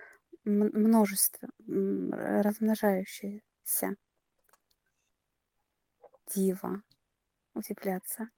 [0.45, 3.97] множество, размножающееся.
[6.33, 6.83] Дива,
[7.55, 8.31] удивляться.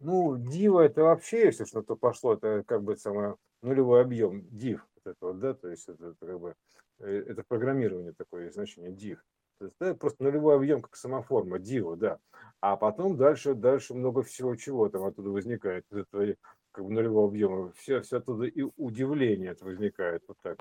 [0.00, 5.06] Ну, дива это вообще, если что-то пошло, это как бы самое нулевой объем div, вот
[5.12, 6.54] это вот, да, то есть это, это как бы
[6.98, 9.18] это программирование такое значение div.
[9.58, 12.18] То есть, да, просто нулевой объем как самоформа дива, да.
[12.60, 16.34] А потом дальше, дальше много всего чего там оттуда возникает, из этого
[16.70, 20.58] как бы нулевого объема, все, все оттуда и удивление это возникает, вот так.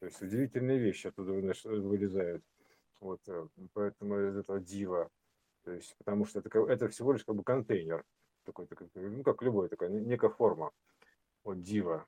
[0.00, 2.44] То есть удивительные вещи оттуда вылезают.
[3.00, 5.08] Вот, э, поэтому из этого дива.
[5.64, 8.04] То есть, потому что это, это всего лишь как бы контейнер
[8.44, 10.70] такой, такой, ну, как любой, такая не- некая форма.
[11.44, 12.06] Вот дива.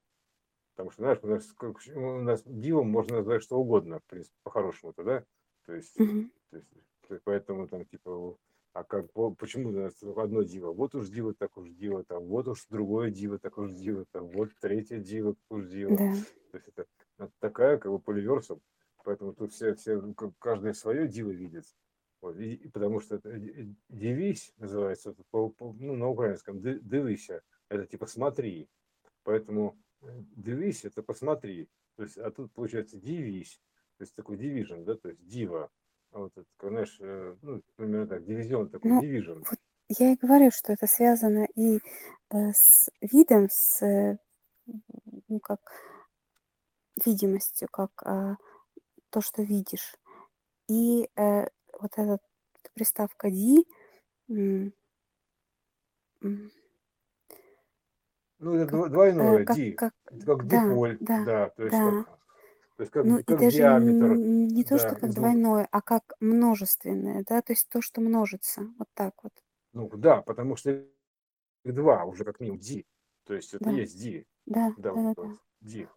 [0.76, 1.54] Потому что, знаешь, у нас,
[1.94, 5.24] у нас дивом можно назвать что угодно, в принципе, по-хорошему-то, да?
[5.64, 6.30] То есть, Мгм.
[6.50, 6.68] то есть,
[7.08, 8.36] то есть поэтому там, типа,
[8.74, 10.74] а как, по- почему у нас одно диво?
[10.74, 14.28] Вот уж диво, так уж диво, там, вот уж другое диво, так уж диво, там,
[14.28, 15.96] вот третье диво, так уж диво.
[15.96, 16.12] Да.
[16.50, 16.86] То есть это,
[17.18, 18.60] это такая, как бы, поливерсум.
[19.02, 21.64] Поэтому тут все, все, ну, каждое свое диво видит.
[22.20, 26.80] Вот, и, и потому что это ди- дивись называется по, по- ну, на украинском, ди-
[26.80, 28.68] дивися, это типа смотри.
[29.22, 31.68] Поэтому э, дивись это посмотри.
[31.96, 33.60] То есть, а тут получается дивись.
[33.98, 35.70] То есть такой division, да, то есть дива.
[36.12, 39.44] Вот это, знаешь, э, ну, примерно так, дивизион такой, Ну, division.
[39.48, 41.80] вот я и говорю, что это связано и э,
[42.52, 44.18] с видом, с, э,
[45.28, 45.60] ну, как
[47.04, 48.36] видимостью, как а,
[49.10, 49.94] то, что видишь.
[50.68, 51.46] И э,
[51.78, 52.18] вот эта
[52.74, 53.66] приставка ди,
[58.38, 59.94] Ну, это как, дво- э, двойное, как, ди, как,
[60.26, 61.90] как да, диполь, да, да, то есть да.
[61.90, 62.06] как,
[62.76, 65.28] то есть как, Ну и как даже диаметр, не то, что да, как из двух,
[65.28, 69.32] двойное, а как множественное, да, то есть то, что множится, вот так вот,
[69.72, 70.84] ну, да, потому что
[71.64, 72.86] два уже как минимум ди,
[73.24, 75.38] то есть это да, есть ди, да, да, да, вот да, это да.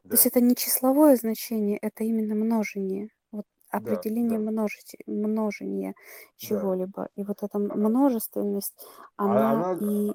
[0.09, 3.09] То есть да, это не числовое значение, это именно множение.
[3.31, 5.95] Вот да, определение да, множить, множения да.
[6.37, 7.09] чего-либо.
[7.15, 8.73] И вот эта А множественность,
[9.17, 10.11] а она она, и...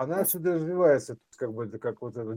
[0.00, 2.34] она отсюда развивается, как бы это как вот это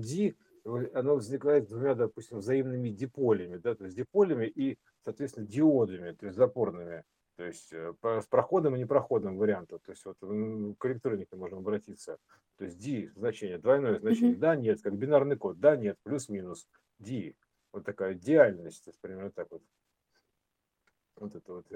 [0.65, 6.25] э, оно возникает двумя, допустим, взаимными диполями, да, то есть диполями и, соответственно, диодами, то
[6.25, 7.05] есть запорными,
[7.37, 9.79] то есть э, по- с проходом и непроходным вариантом.
[9.79, 12.17] То есть вот к электронике можем обратиться.
[12.57, 16.67] То есть D значение, двойное значение, Мгм, да, нет, как бинарный код, да, нет, плюс-минус,
[16.99, 17.33] D.
[17.71, 18.13] Вот такая
[18.87, 19.63] есть примерно так вот.
[21.15, 21.71] Вот это вот.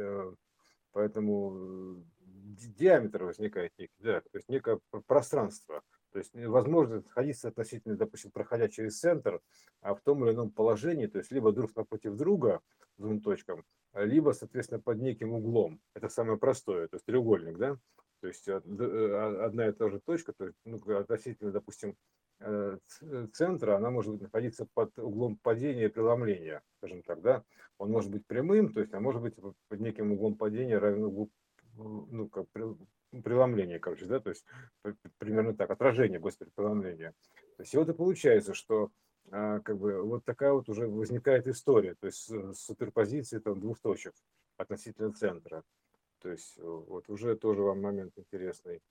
[0.98, 5.84] Поэтому э, ди- диаметр возникает некий, да, то есть некое пр- пространство.
[6.12, 9.40] То есть э, возможно находиться относительно, допустим, проходя через центр,
[9.82, 12.62] а в том или ином положении, то есть либо друг напротив друга
[12.98, 15.80] двум точкам, а либо, соответственно, под неким углом.
[15.94, 17.78] Это самое простое, то есть треугольник, да?
[18.22, 21.96] То есть э, э, одна и та же точка, то есть ну, относительно, допустим,
[23.34, 27.44] центра, она может находиться под углом падения и преломления, скажем так, да?
[27.78, 29.36] Он может быть прямым, то есть, а может быть
[29.68, 31.30] под неким углом падения равен углу,
[31.76, 32.48] ну, как
[33.24, 34.46] преломления, короче, да, то есть
[35.18, 37.14] примерно так, отражение, господи, преломления.
[37.58, 38.92] То есть вот и получается, что
[39.32, 43.80] а, как бы вот такая вот уже возникает история, то есть с- суперпозиции там двух
[43.80, 44.14] точек
[44.58, 45.64] относительно центра.
[46.20, 48.82] То есть э, вот уже тоже вам момент интересный,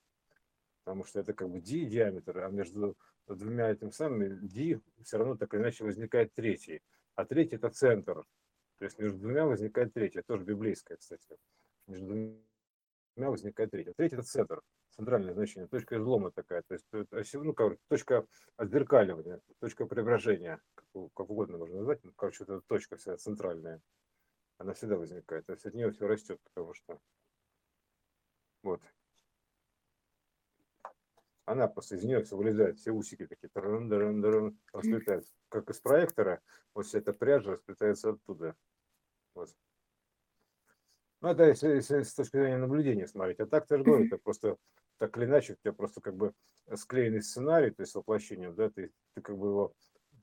[0.84, 2.96] потому что это как бы d диаметр, а между
[3.34, 6.82] двумя этим самыми d все равно так или иначе возникает третий.
[7.14, 8.24] А третий это центр,
[8.78, 11.36] то есть между двумя возникает третье, тоже библейское, кстати.
[11.86, 13.94] Между двумя возникает третье.
[13.96, 18.26] Третье– это центр, центральное значение, точка излома такая, то есть это, ну, как, точка
[18.56, 23.80] отзеркаливания, точка преображения, как, как угодно можно назвать, ну, короче, это точка вся центральная,
[24.58, 26.98] она всегда возникает, то есть от нее все растет, потому что.
[28.62, 28.80] Вот,
[31.46, 33.48] она просто из нее все вылезает, все усики такие,
[34.72, 36.42] расплетаются, как из проектора,
[36.74, 38.54] вот вся эта пряжа расплетается оттуда.
[39.34, 39.48] Вот.
[41.20, 43.40] Ну, это если, если с точки зрения наблюдения смотреть.
[43.40, 44.56] А так, ты же говорю, это просто
[44.98, 46.32] так или иначе, у тебя просто как бы
[46.74, 49.72] склеенный сценарий, то есть воплощение, да, ты, ты как бы его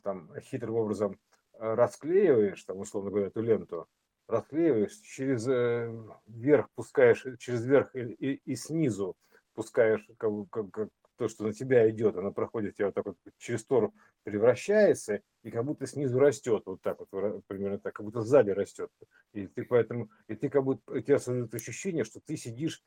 [0.04, 1.20] там хитрым образом
[1.54, 3.88] э, расклеиваешь, там, условно говоря, эту ленту,
[4.28, 5.94] расклеиваешь, через э,
[6.28, 9.16] верх пускаешь, через верх и, и, и снизу
[9.54, 13.18] пускаешь как, как, как то, что на тебя идет, оно проходит тебя вот так вот
[13.38, 13.92] через тор
[14.24, 18.90] превращается, и как будто снизу растет, вот так вот, примерно так, как будто сзади растет.
[19.34, 22.82] И ты поэтому, и ты как будто, у тебя создает ощущение, что ты сидишь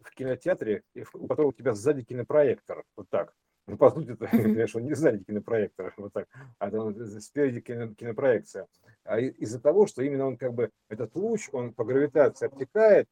[0.00, 0.82] в кинотеатре,
[1.14, 3.34] у которого у тебя сзади кинопроектор, вот так.
[3.66, 8.66] Ну, по сути, это, конечно, не сзади кинопроектор, вот так, а там спереди кино- кинопроекция.
[9.04, 13.08] А из-за того, что именно он как бы, этот луч, он по гравитации обтекает,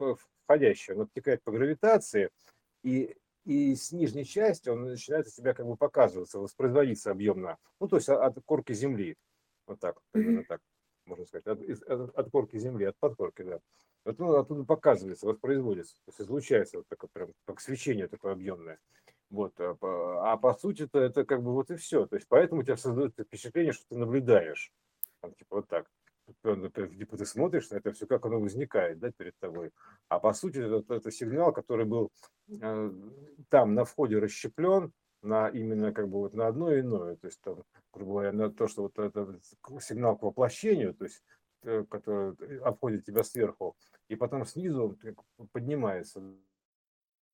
[0.00, 0.14] э,
[0.44, 2.30] входящий, он обтекает по гравитации,
[2.84, 7.56] и, и с нижней части он начинает из себя как бы показываться, воспроизводиться объемно.
[7.80, 9.16] Ну, то есть от корки Земли.
[9.66, 10.60] Вот так, примерно так,
[11.06, 11.46] можно сказать.
[11.46, 13.60] От, от, от корки Земли, от подкорки, да.
[14.04, 18.78] Вот он оттуда показывается, воспроизводится, то есть излучается вот такое прям, как свечение такое объемное.
[19.30, 22.06] Вот, а по, а по сути-то это как бы вот и все.
[22.06, 24.70] То есть поэтому у тебя создается впечатление, что ты наблюдаешь.
[25.20, 25.86] Там, типа вот так.
[26.26, 29.70] Э, ты- Типа ты смотришь на это все, как оно возникает да, перед тобой.
[30.08, 32.10] А по сути это, это сигнал, который был
[32.48, 32.90] э,
[33.48, 34.92] там на входе расщеплен
[35.22, 37.16] на именно как бы вот на одно иное.
[37.16, 39.38] То есть там, грубо говоря, на то, что вот это
[39.80, 41.22] сигнал к воплощению, то есть
[41.62, 43.76] э, который обходит тебя сверху,
[44.08, 45.16] и потом снизу бы
[45.52, 46.22] поднимается,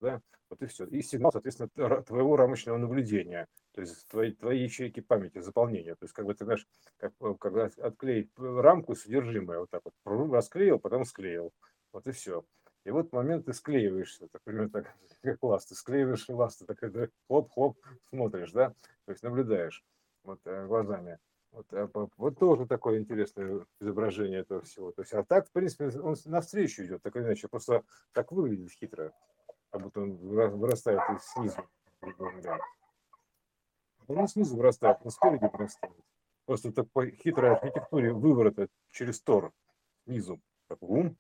[0.01, 0.87] да, вот и все.
[0.87, 1.69] И сигнал, соответственно,
[2.03, 3.47] твоего рамочного наблюдения,
[3.81, 5.95] то есть твои, твои ячейки памяти, заполнения.
[5.95, 6.67] То есть, как бы ты знаешь,
[6.99, 11.53] как, э, когда отклеить рамку содержимое, вот так вот, расклеил, потом склеил.
[11.93, 12.45] Вот и все.
[12.85, 17.09] И вот момент ты склеиваешься, так, примерно так, как ласт, ты склеиваешь ласты, так это
[17.27, 17.79] хлоп-хлоп,
[18.11, 18.75] смотришь, да,
[19.07, 19.83] то есть наблюдаешь
[20.25, 21.19] вот э, глазами.
[21.53, 24.93] Вот, по- вот тоже такое интересное изображение этого всего.
[24.93, 27.83] То есть, а так, в принципе, он навстречу идет, так или иначе, просто
[28.13, 29.13] так выглядит хитро
[29.71, 31.63] как будто он выра- вырастает из снизу.
[32.01, 32.59] говоря.
[34.17, 35.95] Он снизу вырастает, он спереди вырастает.
[36.47, 39.53] Просто так по хитрой архитектуре выворота через тор
[40.05, 40.41] снизу.
[40.69, 41.17] Так, ум.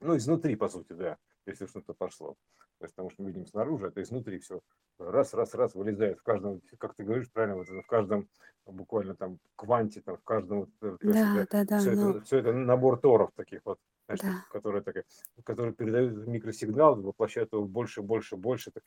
[0.00, 1.16] Ну, изнутри, по сути, да,
[1.46, 2.34] если что-то пошло.
[2.78, 4.60] То есть, потому что мы видим снаружи, это изнутри все
[4.98, 8.28] раз, раз, раз вылезает в каждом, как ты говоришь правильно, вот это в каждом
[8.66, 12.38] буквально там кванте, там в каждом, э, Да, это, да, да, все, ну, это, все
[12.38, 14.44] это набор торов таких вот, знаешь, да.
[14.50, 15.04] которые, так,
[15.44, 18.84] которые передают микросигнал, воплощают его больше, больше, больше, так,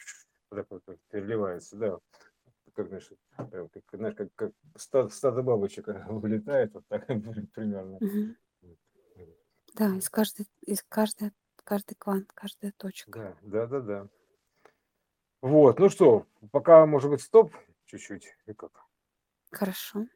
[0.50, 1.98] так вот переливается, да.
[2.76, 7.08] Как, знаешь, как, знаешь, как, как стадо, стадо бабочек вылетает, вот так
[7.54, 8.00] примерно.
[9.76, 11.32] Да, из каждой, из каждой,
[11.64, 13.12] каждый квант, каждая точка.
[13.12, 14.08] Да, да, да, да.
[15.42, 17.54] Вот, ну что, пока, может быть, стоп,
[17.86, 18.72] чуть-чуть, и как.
[19.52, 20.08] Хорошо.